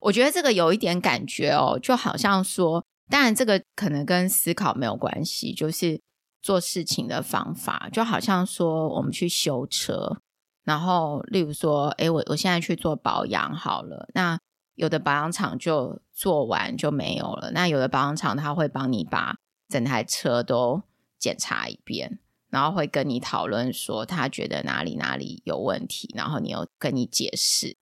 [0.00, 6.00] 我觉得这个有一点感觉哦，就好像说，当然这个可能跟思考没有关系，就是
[6.42, 10.20] 做事情的方法，就好像说我们去修车。
[10.64, 14.06] 然后，例如说，哎，我我现在去做保养好了。
[14.12, 14.38] 那
[14.74, 17.52] 有的保养厂就做完就没有了。
[17.52, 19.36] 那有的保养厂他会帮你把
[19.68, 20.82] 整台车都
[21.18, 22.18] 检查一遍，
[22.50, 27.74] 然后会跟你讨论说他觉得哪里哪里有问题，然后你又跟你解释，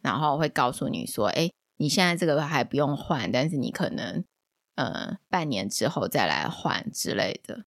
[0.00, 4.24] 然后会告诉你说，哎，你现在这个还不用换，但是你可能
[4.74, 7.64] 呃半年之后再来换之类的，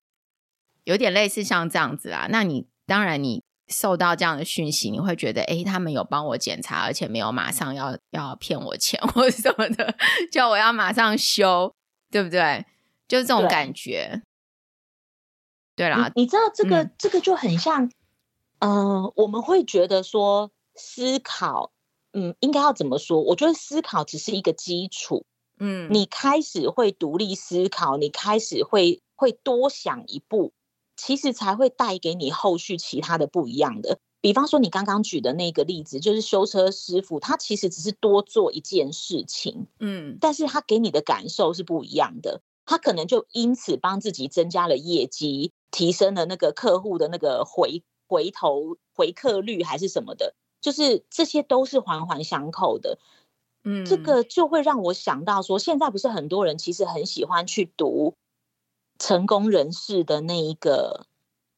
[0.84, 2.28] 有点类似像这样子啊。
[2.30, 3.44] 那你当然你。
[3.68, 9.96] 受到这样的讯息，你会觉得，哎，他们有帮我检查，而且没有马上要要骗我钱或者什么的，
[10.32, 11.74] 叫我要马上修，
[12.12, 12.64] 对不对？
[13.08, 14.22] 就是这种感觉。
[15.76, 17.90] 对，对啦你，你知道这个、嗯、这个就很像，
[18.60, 21.72] 嗯、呃，我们会觉得说思考，
[22.14, 23.20] 嗯，应该要怎么说？
[23.24, 25.26] 我觉得思考只是一个基础，
[25.60, 30.54] 嗯，你开始会独立思考，你开始会会多想一步。
[30.98, 53.00] 其实才会带给你后续其他的不一样的，比方说你刚刚举的那个例子，就是修车师傅，他其实只是多做一件事情，嗯，但是他给你的感受是不一样的，他可能就因此帮自己增加了业绩，提升了那个客户的那个回回头回客率还是什么的，就是这些都是环环相扣的，
[53.66, 58.16] 嗯，这个就会让我想到说，现在不是很多人其实很喜欢去读。
[58.98, 61.08] 成功人士的那一个，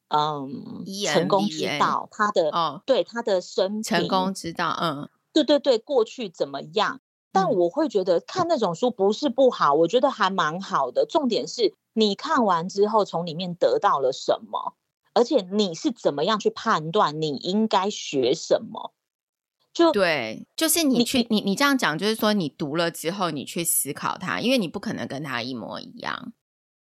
[0.08, 7.00] 嗯成功之道，他的哦，对他的生成功之道，嗯，对对对，过去怎么样？
[7.30, 11.06] 但我会觉得看那种书不是不好，嗯、我觉得还蛮好的。
[11.06, 14.74] 重点是你看完之后从里面得到了什么，
[15.14, 18.92] 而且你是怎么样去判断你应该学什么？
[19.78, 26.32] 就对，就是你去你你，你这样讲，就是说你读了之后，你去思考它，因为你不可能跟它一模一样，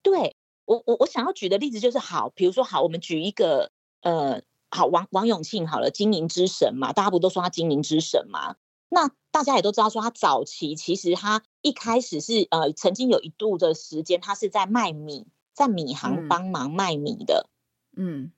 [0.03, 0.37] 对。
[0.65, 8.57] 我我我想要举的例子就是好，比如说好，我们举一个呃，好王王永庆好了，经营之神嘛，大家不都说他经营之神嘛？
[8.89, 17.49] 那大家也都知道说他早期其实他一开始是呃，曾经有一度的时间，他是在卖米，在米行帮忙卖米的，
[17.97, 18.33] 嗯，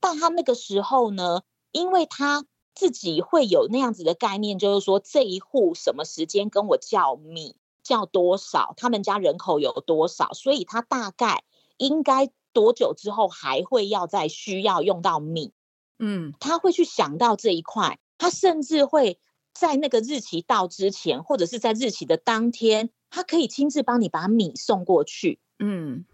[0.00, 1.40] 但他那个时候呢，
[1.72, 11.44] 因为他自己会有那样子的概念，就是说这一户什么时间跟我叫米叫多少，他们家人口有多少，所以他大概。
[11.82, 15.54] 应该多久之后还会要再需要用到米？
[15.98, 19.18] 嗯，他会去想到这一块，他甚至会
[19.54, 25.40] 在那个日期到之前，或者是在日期的当天，他可以亲自帮你把米送过去。
[25.58, 26.04] 嗯，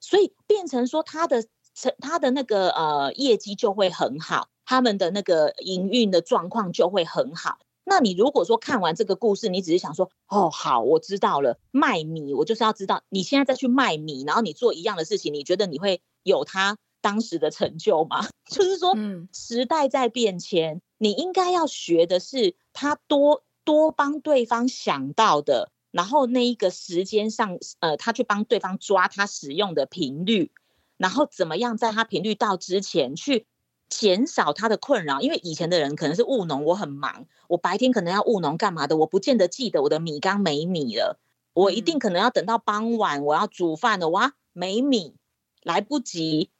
[0.00, 1.44] 所以变成说他的
[1.74, 7.58] 成他的那个呃业绩就会很好，他们的那个营运的状况就会很好。
[7.82, 18.28] 那你如果说看完这个故事，你只是想说，哦，好，我知道了，卖米，我就是要知道你现在再去卖米，然后你做一样的事情，你觉得你会有他当时的成就吗？
[18.48, 18.94] 就是说，
[19.32, 30.52] 时代在变迁，你应该要学的是他多多帮对方想到的，然后那一个时间上，呃，他去帮对方抓他使用的频率，
[30.96, 33.46] 然后怎么样在他频率到之前去。
[33.90, 41.18] 减少他的困扰，因为以前的人可能是务农，我很忙，我白天可能要务农干嘛的，我不见得记得我的米缸没米了，
[41.52, 45.16] 我一定可能要等到傍晚，我要煮饭了，哇，没米，
[45.62, 46.50] 来不及，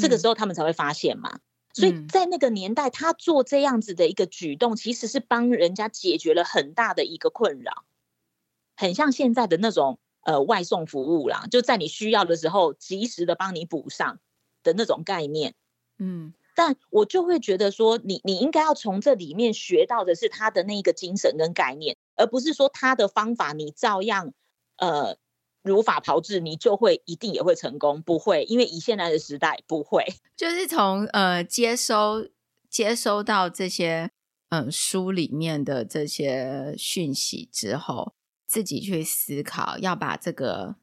[0.00, 1.38] 这个时候他们才会发现嘛。
[1.74, 7.84] 所以在那个年代，他做这样子的一个举动，其实是帮人家解决了很大的一个困扰，
[8.74, 14.18] 很像现在的那种呃外送服务啦，就在你需要的时候及时的帮你补上
[14.62, 15.54] 的那种概念。
[16.02, 24.32] 嗯，但我就会觉得说你，你你应该要从这里面学到的是他的那一个精神跟概念，而不是说他的方法你照样
[24.78, 25.16] 呃
[25.62, 30.04] 如法炮制，你就会一定也会成功，不会，因为以现在的时代不会。
[30.36, 32.26] 就是从呃接收
[32.68, 34.10] 接收到这些
[34.48, 38.12] 嗯书里面的这些讯息之后，
[38.46, 40.74] 自己去思考，要把这个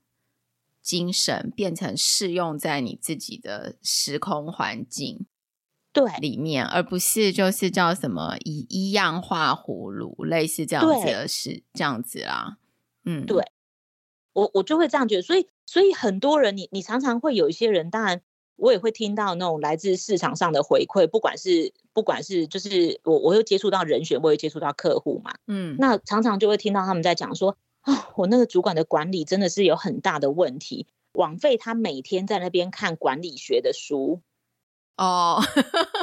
[0.90, 5.28] 精神变成适用在你自己的时空环境
[5.94, 12.58] 对里面，而不是就是叫什么以一样化葫芦，类似这样子的事，这样子啦。
[13.06, 13.52] 嗯，对，
[14.34, 18.22] 我我就会这样觉得，所以所以很多人，你你常常会有一些人，当然。
[18.62, 34.22] 我也会听到那种来自市场上的回馈，不管是不管是就是我我又接触到人选，我也接触到客户嘛，嗯，那常常就会听到他们在讲说啊，我那个主管的管理真的是有很大的问题，枉费他每天在那边看管理学的书，
[34.98, 35.42] 哦，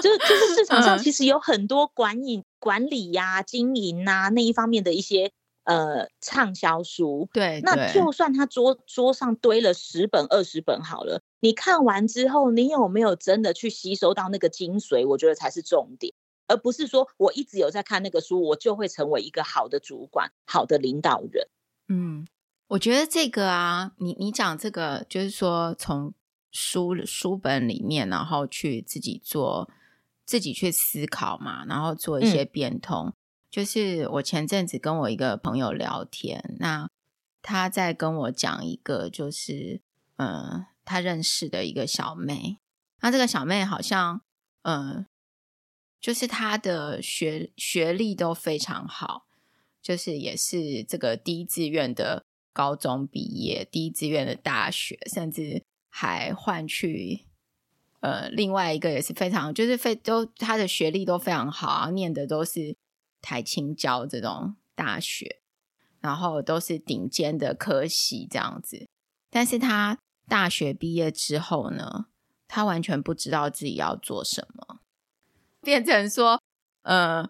[0.02, 5.32] 就就是市场上其实有很多管理管理呀、啊、经营啊那一方面的一些。
[5.68, 15.04] 呃，畅销书，对，那就算他桌桌上堆了十本、二十本好了，你看完之后，你有没有真的去吸收到那个精髓？
[15.08, 16.14] 我觉得才是重点，
[16.46, 21.48] 而不是说我一直有在看那个书，我就会成为一个好的主管、好的领导人。
[21.89, 22.26] 嗯，
[22.68, 26.12] 我觉得这个啊，你你讲这个，就是说从
[26.51, 29.70] 书书本里面，然后去自己做，
[30.24, 33.09] 自己去思考嘛，然后做一些变通。
[33.09, 33.12] 嗯
[33.49, 36.91] 就是我前阵子跟我一个朋友聊天，那
[37.41, 39.80] 他在跟我讲一个，就是
[40.16, 42.59] 嗯，他认识的一个小妹，
[43.01, 44.20] 那这个小妹好像
[44.62, 45.07] 嗯，
[45.99, 49.25] 就是她的学学历都非常好，
[49.87, 57.26] 就是也是这个第一志愿的高中毕业，第一志愿的大学，甚至还换去
[58.01, 62.74] 呃另外一个也是非常，就是非都他的学历都非常好，念的都是。
[63.22, 65.41] 台清交这种大学，
[66.01, 68.87] 然后都是顶尖的科系这样子，
[69.30, 72.07] 但是他大学毕业之后呢，
[72.47, 74.78] 他完全不知道自己要做什么，
[75.61, 76.41] 变成说，
[76.82, 77.28] 呃、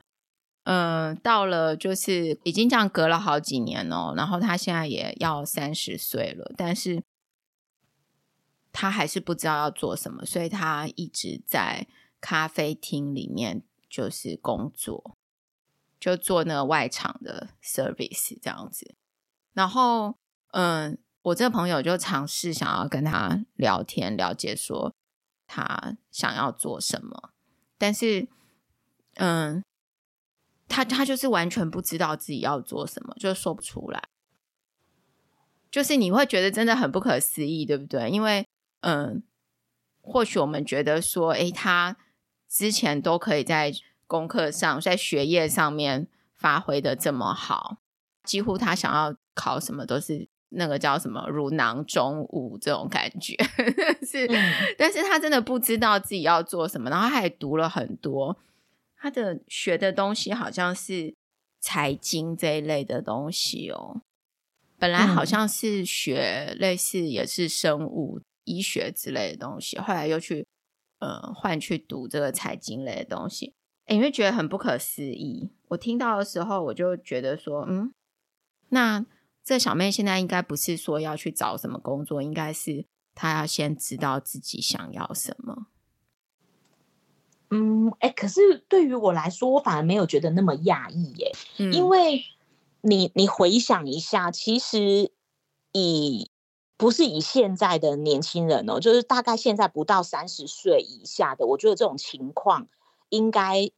[0.66, 7.02] 嗯、到了就是已经这样隔了好几年哦，然后他现在也要三十岁了，但是
[8.72, 11.86] 他还是不知道要做什么，所以他一直在
[12.20, 15.16] 咖啡厅里面就是工作。
[15.98, 18.94] 就做那个外场的 service 这样子，
[19.54, 20.14] 然后
[20.52, 24.94] 嗯，我这个朋友就尝试想要跟他聊天，了解说
[25.46, 27.30] 他想要做什么，
[27.78, 28.28] 但是
[29.14, 29.64] 嗯，
[30.68, 34.08] 他他就是完全不知道自己要做什么，就说不出来。
[35.70, 38.08] 就是你会觉得真的很不可思议，对不对？
[38.10, 38.46] 因为
[38.80, 39.22] 嗯，
[40.00, 41.96] 或许我们觉得说，诶，他
[42.48, 43.72] 之前都可以在。
[44.08, 46.06] 功课上，在学业上面
[46.36, 47.78] 发挥的这么好，
[48.22, 53.34] 几乎他想要考什么都是那个叫什么如囊中物这种感觉，
[54.06, 58.38] 是，嗯、但是他真的不知道自己要做什么，然后他还读了很多，
[58.96, 61.14] 他的学的东西好像是
[61.60, 64.02] 财经这一类的东西哦，
[64.78, 70.46] 本来好像是学类似也是生物医学之类的东西，后来又去
[70.98, 73.54] 呃换去读这个财经类的东西。
[73.86, 75.52] 欸，因为觉得很不可思议。
[75.68, 77.92] 我听到的时候，我就觉得说，嗯，
[78.70, 79.04] 那
[79.44, 82.84] 这小妹现在应该不是说要去找什么工作，应该是
[83.14, 85.68] 她要先知道自己想要什么。
[87.50, 91.32] 嗯，哎，可是对于我来说，我反而没有觉得那么讶异耶。
[91.58, 92.24] 嗯，因为
[92.80, 95.10] 你你回想一下，其实
[95.72, 96.30] 以
[96.76, 102.68] 不是以现在的年轻人哦，就是大概现在不到三十岁以下的，我觉得这种情况。
[103.08, 103.70] 应该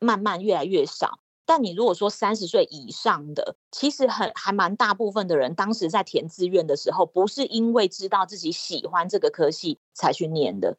[0.00, 10.76] 慢慢越来越少，但你如果说三十岁以上的，其实很还蛮大部分的人，当时在填志愿的时候，不是因为知道自己喜欢这个科系才去念的，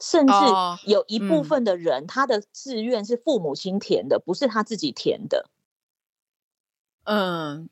[0.00, 0.32] 甚至
[0.86, 5.50] 有一部分的人，哦嗯、他的志愿是父母亲填的，不是他自己填的。
[7.04, 7.68] 嗯，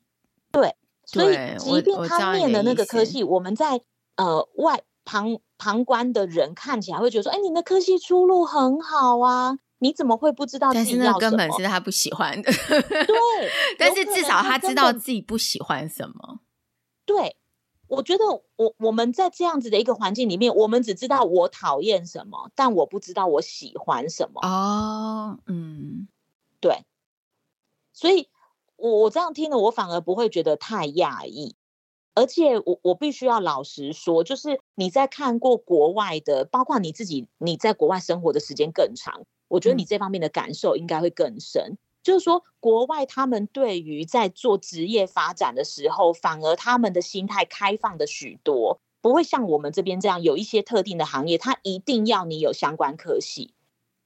[0.51, 0.75] 对，
[1.05, 3.81] 所以即便他念的那个科系，我，我们在
[4.15, 4.83] 呃外。
[5.05, 12.51] 旁旁观的人看起来会觉得说：“哎，你的科系出路很好啊，你怎么会不知道自己要什么？”但是那根本是他不喜欢的。
[12.51, 13.15] 对，
[13.79, 16.41] 但是至少他知道自己不喜欢什么。
[17.07, 17.37] 对，
[17.89, 18.23] 我觉得
[18.55, 24.39] 我我们在这样子的一个环境里面，我们只知道我讨厌什么，但我不知道我喜欢什么。
[24.41, 26.07] 哦，嗯，
[26.61, 26.85] 对，
[27.91, 28.29] 所以
[28.75, 31.55] 我我这样听了，我反而不会觉得太讶异。
[32.15, 41.71] 而且我我必须要老实说，就是你在看过国外的，包括你自己，你在国外生活的时间更长，我觉得你这方面的感受应该会更深。
[41.71, 53.53] 嗯、就是说，国外他们对于在做职业发展的时候，反而他们的心态开放的许多，不会像我们这边这样有一些特定的行业，他一定要你有相关科系，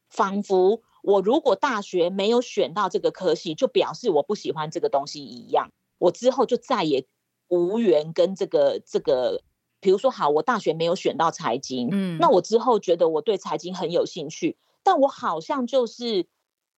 [0.09, 7.05] 仿佛我如果大学没有选到这个科系，就表示我不喜欢这个东西一样，我之后就再也
[7.47, 9.43] 无缘跟这个这个，
[9.79, 16.25] 比如说好，我大学没有选到财经，嗯，那我之后觉得我对财经很有兴趣，但我好像就是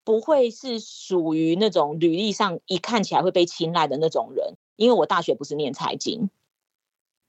[0.06, 6.30] 不会是属于那种履历上一看起来会被青睐的那种人，因为我大学不是念财经，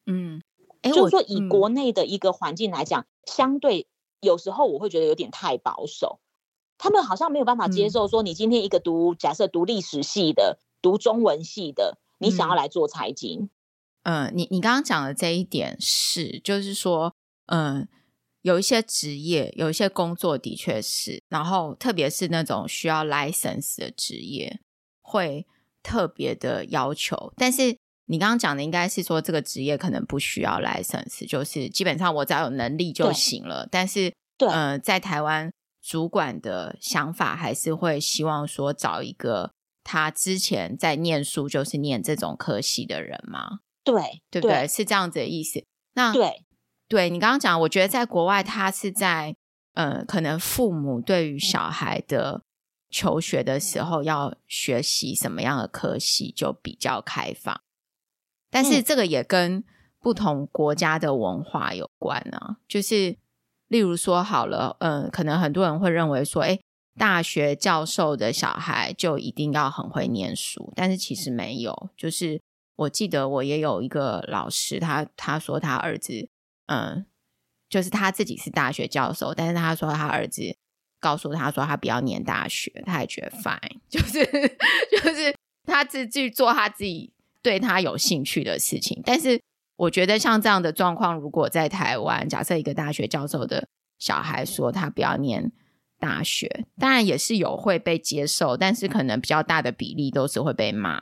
[0.07, 0.41] 嗯，
[0.85, 3.89] 就是说以国内的一个环境来讲，相对。
[4.21, 6.21] 有时候我会觉得有点太保守，
[6.79, 13.51] 他们好像没有办法接受说，你今天一个读、嗯、假设读历史系的、读中文系的，你想要来做财经。
[14.05, 17.15] 嗯，你你刚刚讲的这一点是，就是说，
[17.47, 17.87] 嗯，
[18.47, 24.61] 有一些职业，有一些工作的确是，然后特别是那种需要 license 的职业，
[25.03, 25.45] 会
[25.83, 27.77] 特别的要求，但是。
[28.09, 33.67] 你刚刚讲的应该是说，这个职业可能不需要 license，就是基本上我只要有能力就行了。
[33.69, 39.51] 但是，对，呃，在台湾主管的想法还是会希望说找一个
[39.83, 43.59] 他之前在念书就是念这种科系的人嘛？
[43.83, 44.59] 对，对不对？
[44.59, 45.65] 对是这样子的意思。
[45.95, 46.45] 那对，
[46.89, 49.35] 对你刚刚讲，我觉得在国外，他是在
[49.75, 52.43] 呃，可能父母对于小孩的
[52.91, 57.61] 求学的时候要学习什么样的科系就比较开放。
[58.51, 59.63] 但是这个也跟
[60.01, 62.57] 不同国家的文化有关呢、啊嗯。
[62.69, 63.19] 就是
[63.69, 66.59] 例如说，好了，嗯、呃，可能很多人会认为说，哎，
[66.97, 71.91] 大学教授的小孩就一定要很会念书，但是其实没有。
[71.97, 72.41] 就是
[72.77, 76.29] 我记得我也有一个老师，他他说他儿子，
[76.67, 77.07] 嗯，
[77.69, 80.57] 就是他自己是大学教授，但是他说他儿子
[81.01, 84.25] 告诉他说他不要念大学，他也觉得 fine，就是
[84.91, 87.13] 就是他自己做他自己。
[87.43, 89.41] 对他有兴趣的事情，但是
[89.77, 93.69] 我觉得像这样的状况，如果在台湾，假设一个大学教授的
[94.01, 95.53] 小孩说他不要念
[96.01, 101.01] 大学，当然也是有会被接受，但是可能比较大的比例都是会被骂。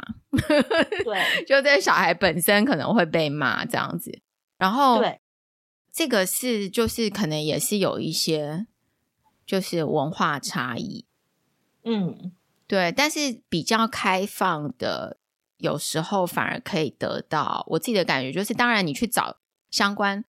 [1.03, 4.21] 对， 就这小孩本身可能会被骂这样子。
[4.59, 5.19] 然后，对，
[5.95, 8.66] 这个是就是可能也是有一些
[9.47, 11.07] 就是文化差异。
[11.84, 12.32] 嗯，
[12.66, 15.18] 对，但是比较开放的。
[15.59, 19.38] 有时候反而可以得到我自己的感觉，就是当然你去找
[19.70, 20.22] 相关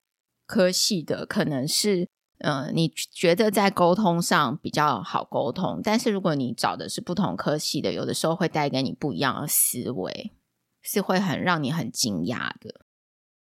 [0.45, 2.07] 科系的，可能是
[2.37, 5.81] 嗯、呃，你觉得在沟通上比较好沟通。
[5.83, 10.31] 但是如果你找的是不同科系的，有的时候会带给你不一样的思维，
[10.81, 12.84] 是会很让你很惊讶的。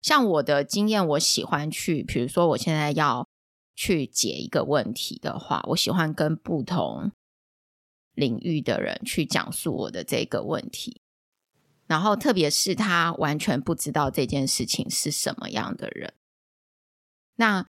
[0.01, 3.28] 像我的经验，我喜欢去，比如说我现在要
[3.74, 7.12] 去解一个问题的话，我喜欢跟不同
[8.14, 11.01] 领域的人去讲述我的这个问题。
[11.86, 16.12] 然后，特别是他完全不知道这件事情是什么样的人。
[17.36, 17.66] 那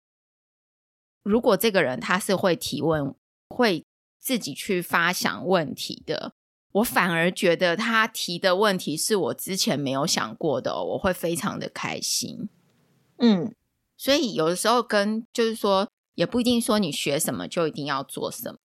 [1.21, 3.13] 如果这个人他是会提问、
[3.49, 3.85] 会
[4.19, 6.33] 自己去发想问题的，
[6.77, 12.49] 我反而觉得他提的问题是我之前没有想过的哦，我会非常的开心。
[13.17, 13.53] 嗯，
[13.95, 18.57] 所以有的时候跟就是说，也不一定说你学什么就一定要做什么。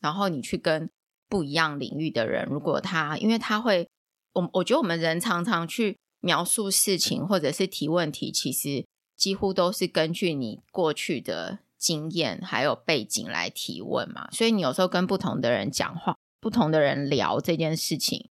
[0.00, 0.90] 然后你去跟
[1.28, 3.88] 不一样领域的人，如果他因为他会。
[4.34, 14.30] 我我觉得我们人常常去描述事情，或者是提问题，其实几乎都是根据你过去的经验还有背景来提问嘛。
[14.30, 18.30] 所以你有时候跟不同的人讲话，不同的人聊这件事情，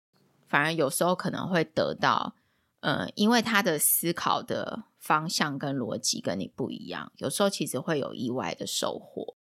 [0.47, 2.35] 反而有时候可能会得到，
[2.81, 9.35] 嗯，因为他的思考的方向跟逻辑跟你不一样，有时候其实会有意外的收获。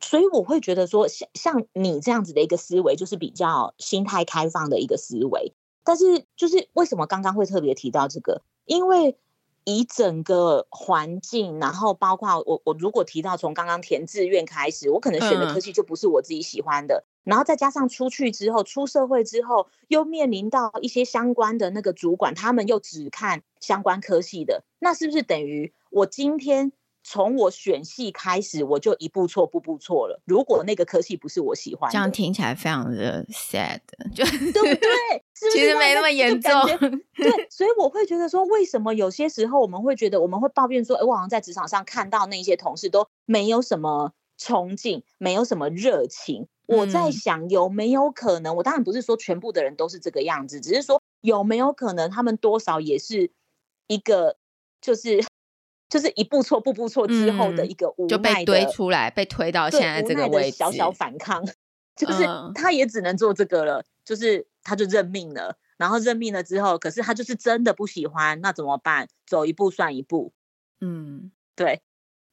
[0.00, 5.54] 所以我会觉得说，像像你这样子的一个思维，就是比较心态开放的一个思维。
[5.82, 8.42] 但是，就是为什么刚刚会特别提到这个？
[8.66, 9.18] 因为
[9.64, 26.72] 以整个环境，然后包括我，我如果提到从刚刚填志愿开始，我可能选的科系就不是我自己喜欢的，嗯、然后再加上出去之后，出社会之后，又面临到一些相关的那个主管，他们又只看相关科系的，那是不是等于我今天？
[27.06, 30.22] 从我选系开始，我就一步错步步错了。
[30.24, 33.78] 如果那个科系不是我喜欢的，这样听起来非常的 sad，
[34.14, 34.88] 就对不对？
[35.36, 36.50] 是不是其实没那么严重。
[37.14, 46.48] 对，所以我会觉得说，为什么有些时候我们会觉得，我们会抱怨说，哎，我好像在职场上看到那些同事都没有什么冲劲，没有什么热情。
[46.66, 46.78] 嗯。
[46.78, 48.56] 我在想，有没有可能？
[48.56, 53.30] 我当然不是说全部的人都是这个样子，只是说有没有可能，他们多少也是
[53.86, 54.36] 一个，
[54.80, 55.24] 就是。
[55.86, 61.44] 就是一步错步步错之后的一个无奈就被堆出来，被推到现在这个位置，小小反抗，
[61.94, 65.56] 就是他也只能做这个了，就是他就认命了。
[65.76, 69.06] 然后认命了之后，可是他就是真的不喜欢，那怎么办？
[69.24, 70.32] 走一步算一步。
[70.80, 71.82] 嗯，对。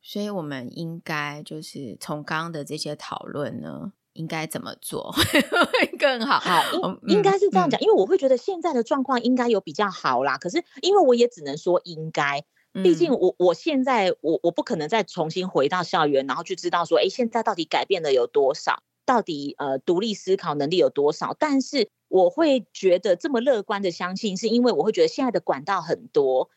[0.03, 6.39] 所以我们应该就是从刚刚的这些讨论呢，应该怎么做会更好？
[6.39, 6.63] 好，
[7.03, 10.39] 应应该是这样讲，嗯、因为我会觉得现在的状况应该有比较好啦。
[10.39, 12.43] 可是因为我也只能说应该，
[12.73, 18.81] 毕竟我我现在我我不可能再重新回到校园，然后去知道说，哎，现在到底改变了有多少？
[19.05, 21.35] 到底呃独立思考能力有多少？
[21.37, 26.49] 但是我会觉得这么乐观的相信，是因为我会觉得现在的管道很多，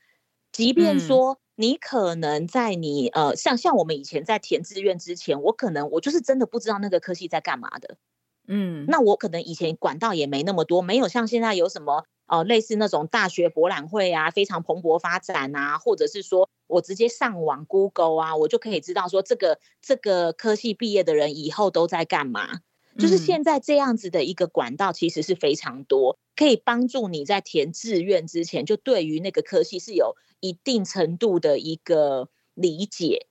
[0.50, 1.38] 即便说。
[1.56, 7.96] 嗯你可能在你呃，像像我们以前在填志愿之前，我可能我就是真的不知道那个科系在干嘛的，
[8.48, 22.60] 嗯，那我可能以前管道也没那么多，没有像现在有什么呃类似那种大学博览会啊，非常蓬勃发展啊，或者是说我直接上网 Google 啊，我就可以知道说这个这个科系毕业的人以后都在干嘛。
[22.96, 30.14] 就是现在这样子的一个管道，其实是非常多，可以帮助你在填志愿之前，就对于那个科系是有
[30.44, 33.26] 一定程度的一个理解，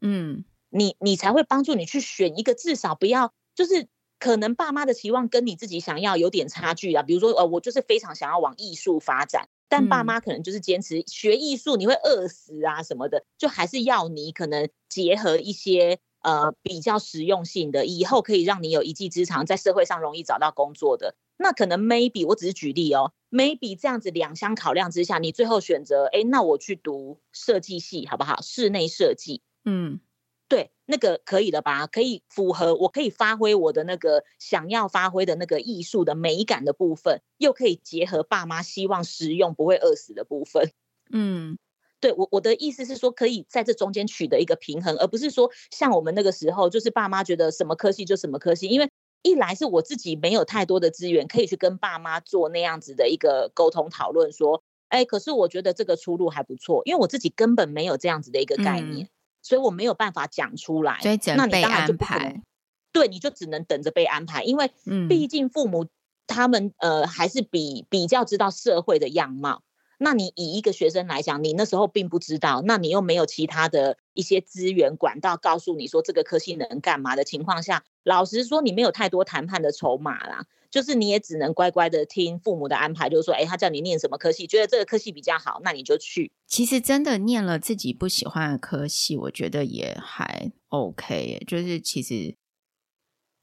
[0.00, 3.86] 嗯，你你才会帮助你去选一个至少不要，就是
[4.18, 7.02] 可能爸妈的期望跟你自己想要有点差距啊。
[7.02, 16.00] 比如说，呃，我就是非常想要往艺术发展，但爸妈可能就是坚持学艺术你会饿死啊什么的，就还是要你可能结合一些。
[16.24, 28.40] 呃，比较实用性的，以后可以让你有一技之长，在社会上容易找到工作的，那可能 maybe 我只是举例哦，maybe 这样子两相考量之下，你最后选择，哎，那我去读设计系好不好？
[28.42, 30.00] 室内设计，嗯，
[30.48, 31.86] 对，那个可以的吧？
[31.86, 40.70] 可以符合，我可以发挥我的那个想要发挥的那个艺术的美感的部分，又可以结合爸妈希望实用不会饿死的部分，
[41.10, 41.58] 嗯。
[42.00, 48.66] 对我我的意思是说，可以在这中间取得一个平衡，而不是说像我们那个时候，就是爸妈觉得什么科系就什么科系。
[48.66, 48.90] 因为
[49.24, 59.10] 一来是我自己没有太多的资源可以去跟爸妈做那样子的一个沟通讨论，说，哎，可是我觉得这个出路还不错，因为我自己根本没有这样子的一个概念，嗯、
[59.42, 61.00] 所以我没有办法讲出来。
[61.00, 62.42] 所以只能被安排。
[62.92, 64.70] 对，你就只能等着被安排，因为
[65.08, 65.86] 毕竟父母
[66.26, 69.62] 他们呃还是比比较知道社会的样貌。
[69.96, 86.30] 那你以一个学生来讲，你那时候并不知道，那你又没有其他的一些资源管道告诉你说这个科系能干嘛的情况下，老实说，你没有太多谈判的筹码啦，就是你也只能乖乖的听父母的安排，就是说，哎，他叫你念什么科系，觉得这个科系比较好，那你就去。
[86.46, 92.36] 其实真的念了自己不喜欢的科系，我觉得也还 OK，就是其实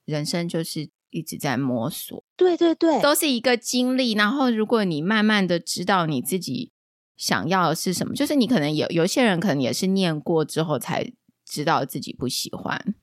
[0.06, 0.90] 人生就是。
[1.14, 4.14] 一直在摸索，对对对，都是一个经历。
[4.14, 6.72] 然后，如果你慢慢的知道你自己
[7.18, 11.12] 想要的是什么，就是你可能有有些人可能也是念过之后才
[11.44, 12.96] 知道自己不喜欢，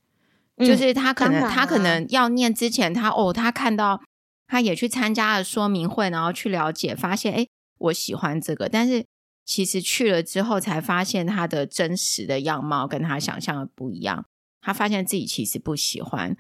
[0.59, 4.03] 嗯、就是他可能、啊、他可能要念之前他，他哦，他看到
[4.47, 7.47] 他也去参加了说明会，然后去了解，发现哎，
[7.79, 9.05] 我喜欢这个，但是
[9.45, 14.27] 其实去了之后才发现他的真实的样貌跟他想象的不一样，
[14.61, 16.37] 他发现自己其实不喜欢。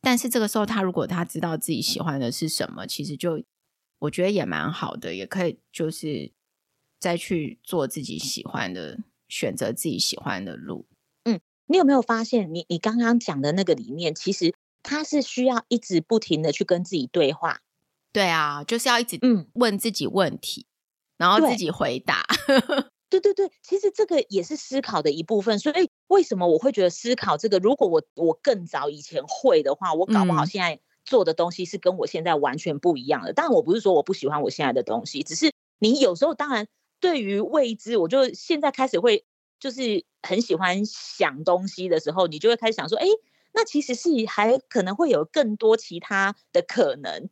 [0.00, 3.42] 但是这个时候，他如果他知道自己喜欢的是什么，其实就
[4.00, 6.32] 我觉得也蛮好的，也可以就是
[6.98, 10.86] 再去做自己喜欢的，选择自己喜欢的路。
[11.66, 17.60] 嗯，你有没有发现你，你你刚刚讲的那个里面，其实他是需要一直不停的去跟自己对话。
[18.12, 22.24] 对啊，就是要一直嗯问自己问题，嗯、然后自己回答。
[23.10, 25.58] 对对对，其实这个也是思考的一部分。
[25.58, 33.32] 所以为什么我会觉得思考这个，如果我我更早以前会的话，我搞不好现在做的东西是跟我现在完全不一样的。
[33.32, 36.66] 当然，我不是说我不喜欢我现在的东西，只是你有时候当然
[36.98, 39.24] 对于未知，我就现在开始会
[39.58, 43.06] 就是很喜欢想东西的时候，你就会开始想说，哎，
[43.52, 47.28] 那其实是还可能会有更多其他的可能，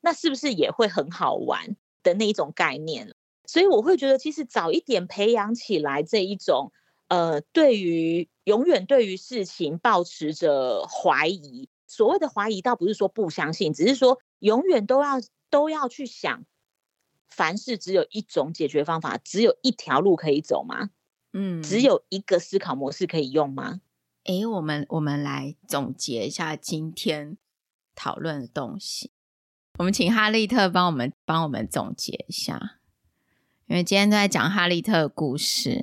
[0.00, 3.14] 那是不是也会很好玩的那一种概念？
[3.46, 6.72] 所以我会觉得，其实早一点培养起来这一种，
[7.08, 15.20] 呃，对于永远对于事情抱持着怀疑，所谓的怀疑倒不是说不相信，只是说永远都要
[15.50, 16.46] 都要去想，
[17.28, 20.88] 凡事只有一种解决方法，只有一条路可以走吗？
[21.36, 23.80] 嗯，只有一个思考模式可以用吗？
[24.22, 27.36] 诶，我们我们来总结一下今天
[27.96, 29.10] 讨论的东西，
[29.78, 32.78] 我们请哈利特帮我们帮我们总结一下。
[33.66, 35.82] 因为今天都在讲哈利特的故事，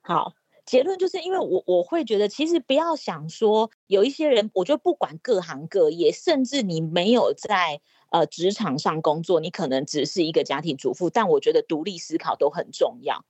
[0.00, 0.34] 好，
[0.66, 7.80] 结论就是因为我我会觉得，其实不要想说有一些人，我觉得不管各行各业，甚至你没有在
[8.10, 13.24] 呃职场上工作，你可能只是一个家庭主妇，但我觉得独立思考都很重要，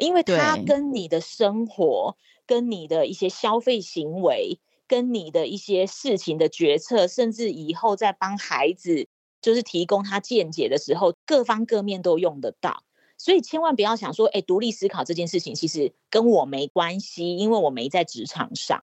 [0.00, 9.06] 因为它跟你的生活、跟你的一些消费行为、跟你的一些事情的决策，甚至以后在帮孩子
[9.40, 12.82] 就是提供他见解的时候，各方各面都用得到。
[13.16, 18.82] 所以千万不要想说，哎，独立思考这件事情其实跟我没关系，因为我没在职场上。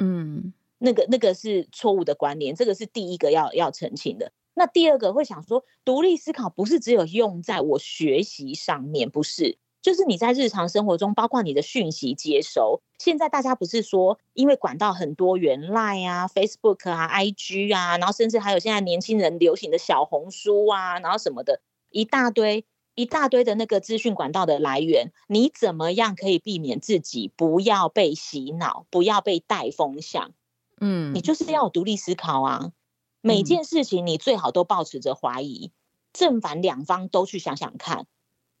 [0.00, 4.32] 嗯，那个那个是错误的观念，这个是第一个要要澄清的。
[4.54, 9.56] 那第二个会想说，独立思考不是只有用在我学习上面，不是。
[9.86, 21.60] 就是你在日常生活中，包括你的讯息接收，现在大家不是说，因为管道很多元，Line 啊、Facebook 啊、IG 啊，然后甚至还有现在年轻人流行的小红书啊，然后什么的，
[21.90, 22.64] 一大堆
[22.96, 30.32] 一大堆的那个资讯管道的来源，你怎么样可以避免自己不要被洗脑，不要被带风向？
[30.80, 32.72] 嗯，你就是要有独立思考啊，
[33.20, 35.70] 每件事情你最好都保持着怀疑，
[36.12, 38.06] 正反两方都去想想看。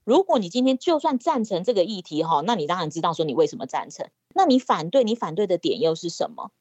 [0.06, 4.08] 如果你今天就算赞成这个议题哈，那你当然知道说你为什么赞成。
[4.32, 6.52] 那你反对，你反对的点又是什么？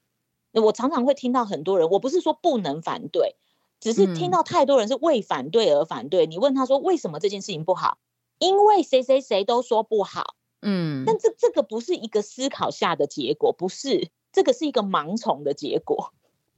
[0.52, 3.36] 我常常会听到很多人，我不是说不能反对，
[3.80, 6.26] 只是听到太多人是为反对而反对。
[6.26, 8.00] 你问他说为什么这件事情不好？
[8.40, 10.36] 因为谁谁谁都说不好。
[10.64, 16.12] 嗯，但这这个不是一个思考下的结果，不是，这个是一个盲从的结果。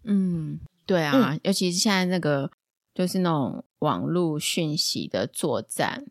[0.05, 2.49] 嗯，对啊，嗯，尤其是现在那个
[2.95, 6.05] 就是那种网络讯息的作战。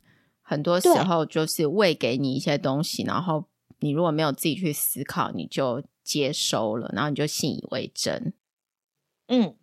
[0.48, 3.46] 很多时候就是喂给你一些东西，然后
[3.80, 8.32] 你如果没有自己去思考，你就接收了，然后你就信以为真。
[9.26, 9.56] 嗯，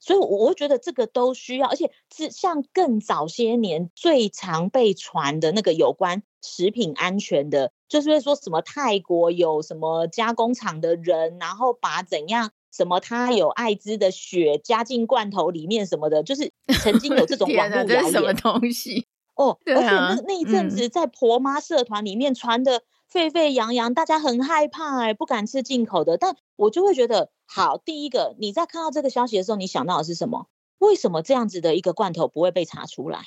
[0.00, 16.50] 所以我会觉得这个都需要，而且是像更早些年最常被传的那个有关食品安全的，就是会说什么泰国有什么加工厂的人，然后把怎样什么他有艾滋的血加进罐头里面什么的，就是
[16.82, 18.10] 曾经有这种网络谣言。
[18.10, 19.05] 什么东西？
[19.36, 26.16] 哦，而且那那一阵子在婆妈社团里面传的沸沸扬扬，嗯，大家很害怕哎，不敢吃进口的。
[26.16, 30.48] 但我就会觉得，好，第一个你在看到这个消息的时候，你想到的是什么？
[30.78, 33.26] 为什么这样子的一个罐头不会被查出来？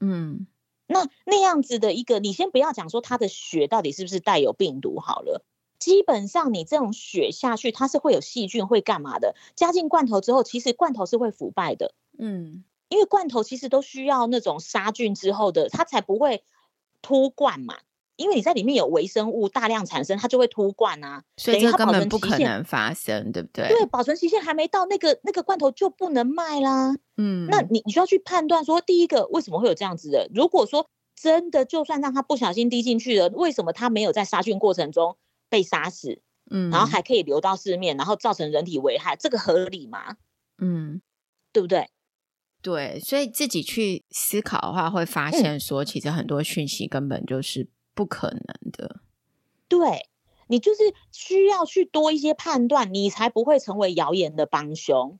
[0.00, 0.46] 嗯，
[0.86, 5.44] 那那样子的一个，你先不要讲说它的血到底是不是带有病毒好了，
[5.78, 9.34] 基本上你这种血下去，它是会有细菌会干嘛的？
[9.54, 11.94] 加进罐头之后，其实罐头是会腐败的。
[12.18, 12.64] 嗯。
[12.92, 16.44] 因为罐头其实都需要那种杀菌之后的，它才不会
[17.00, 17.78] 脱罐嘛。
[18.16, 21.24] 因为你在里面有微生物大量产生，它就会脱罐啊。
[21.38, 23.66] 所以这根本不可能发生，对不对？
[23.68, 26.94] 对，保存期限还没到，那个那个罐头就不能卖啦。
[27.16, 30.28] 嗯，那你你需要去判断说，第一个为什么会有这样子的？
[30.34, 35.16] 如果说真的就算让它不小心滴进去了，为什么它没有在杀菌过程中
[35.48, 36.20] 被杀死？
[36.50, 40.16] 嗯，然后还可以流到市面，然后造成人体危害，这个合理吗？
[40.58, 41.00] 嗯，
[41.52, 41.88] 对不对？
[42.62, 48.86] 对，所以自己去思考的话，会发现说，其实很多讯息根本就是不可能的。
[48.86, 49.00] 嗯、
[49.66, 50.08] 对，
[50.46, 55.18] 你就是需要去多一些判断，你才不会成为谣言的帮凶。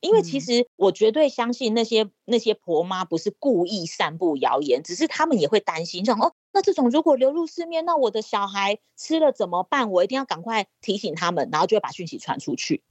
[0.00, 9.90] 因为其实我绝对相信那些那些婆妈不是故意散布谣言，只是他们也会担心，说哦，那这种如果流入市面，那我的小孩吃了怎么办？
[9.92, 12.82] 我一定要赶快提醒他们，然后就会把讯息传出去。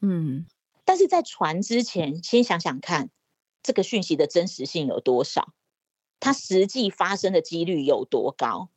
[0.00, 0.46] 嗯，
[0.84, 3.10] 但是在传之前，先想想看。
[3.62, 5.52] 这个讯息的真实性有多少？
[6.20, 8.68] 它实际发生的几率有多高？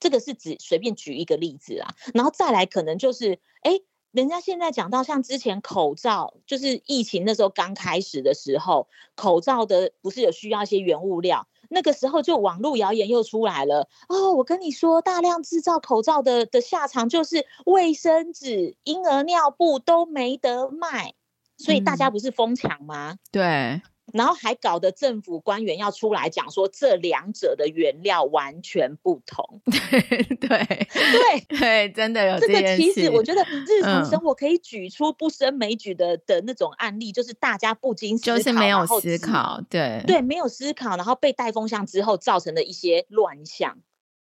[0.00, 3.80] 这个是指随便举一个例子啊，然后再来可能就是，哎，
[4.12, 13.88] 人家现在讲到像之前口罩，就是疫情那时候刚开始的时候，口罩的不是有需要一些原物料，那个时候就网络谣言又出来了。
[14.08, 21.14] 哦，我跟你说，大量制造口罩的的下场就是卫生纸、婴儿尿布都没得卖。
[21.58, 23.10] 所以大家不是疯抢吗？
[23.12, 23.18] 嗯？
[23.32, 23.82] 对，
[24.14, 29.60] 然后还搞得政府官员要出来讲说，这两者的原料完全不同。
[29.66, 30.00] 对
[30.36, 32.76] 对对对，真的有这，这个。
[32.76, 43.76] 其实我觉得日常生活可以举出不胜枚举的的那种案例，就是大家不经思考，就是没有思考，对对，没有思考，然后被带风向之后造成的一些乱象。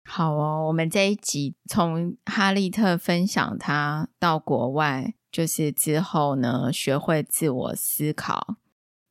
[0.04, 5.14] 好哦，我们这一集从哈利特分享他到国外。
[5.34, 8.54] 就是之后呢，学会自我思考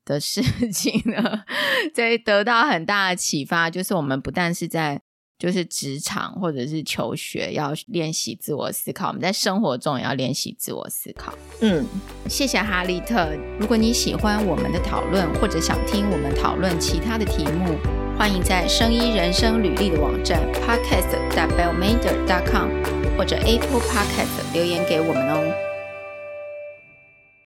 [0.06, 1.44] 的事情呢，
[1.94, 3.70] 所以得到很大的启发。
[3.70, 5.02] 就是我们不但是在
[5.38, 11.34] 就是职场或者是求学要练习自我思考，我们在生活中也要练习自我思考。
[11.60, 11.86] 嗯，
[12.30, 13.30] 谢谢哈利特。
[13.60, 17.78] 如果你喜欢我们的讨论，或者想听我们讨论其他的题目，
[18.18, 22.70] 欢迎在生医人生履历的网站 podcast.bellmader.com
[23.18, 25.73] 或者 Apple Podcast 留言给我们哦。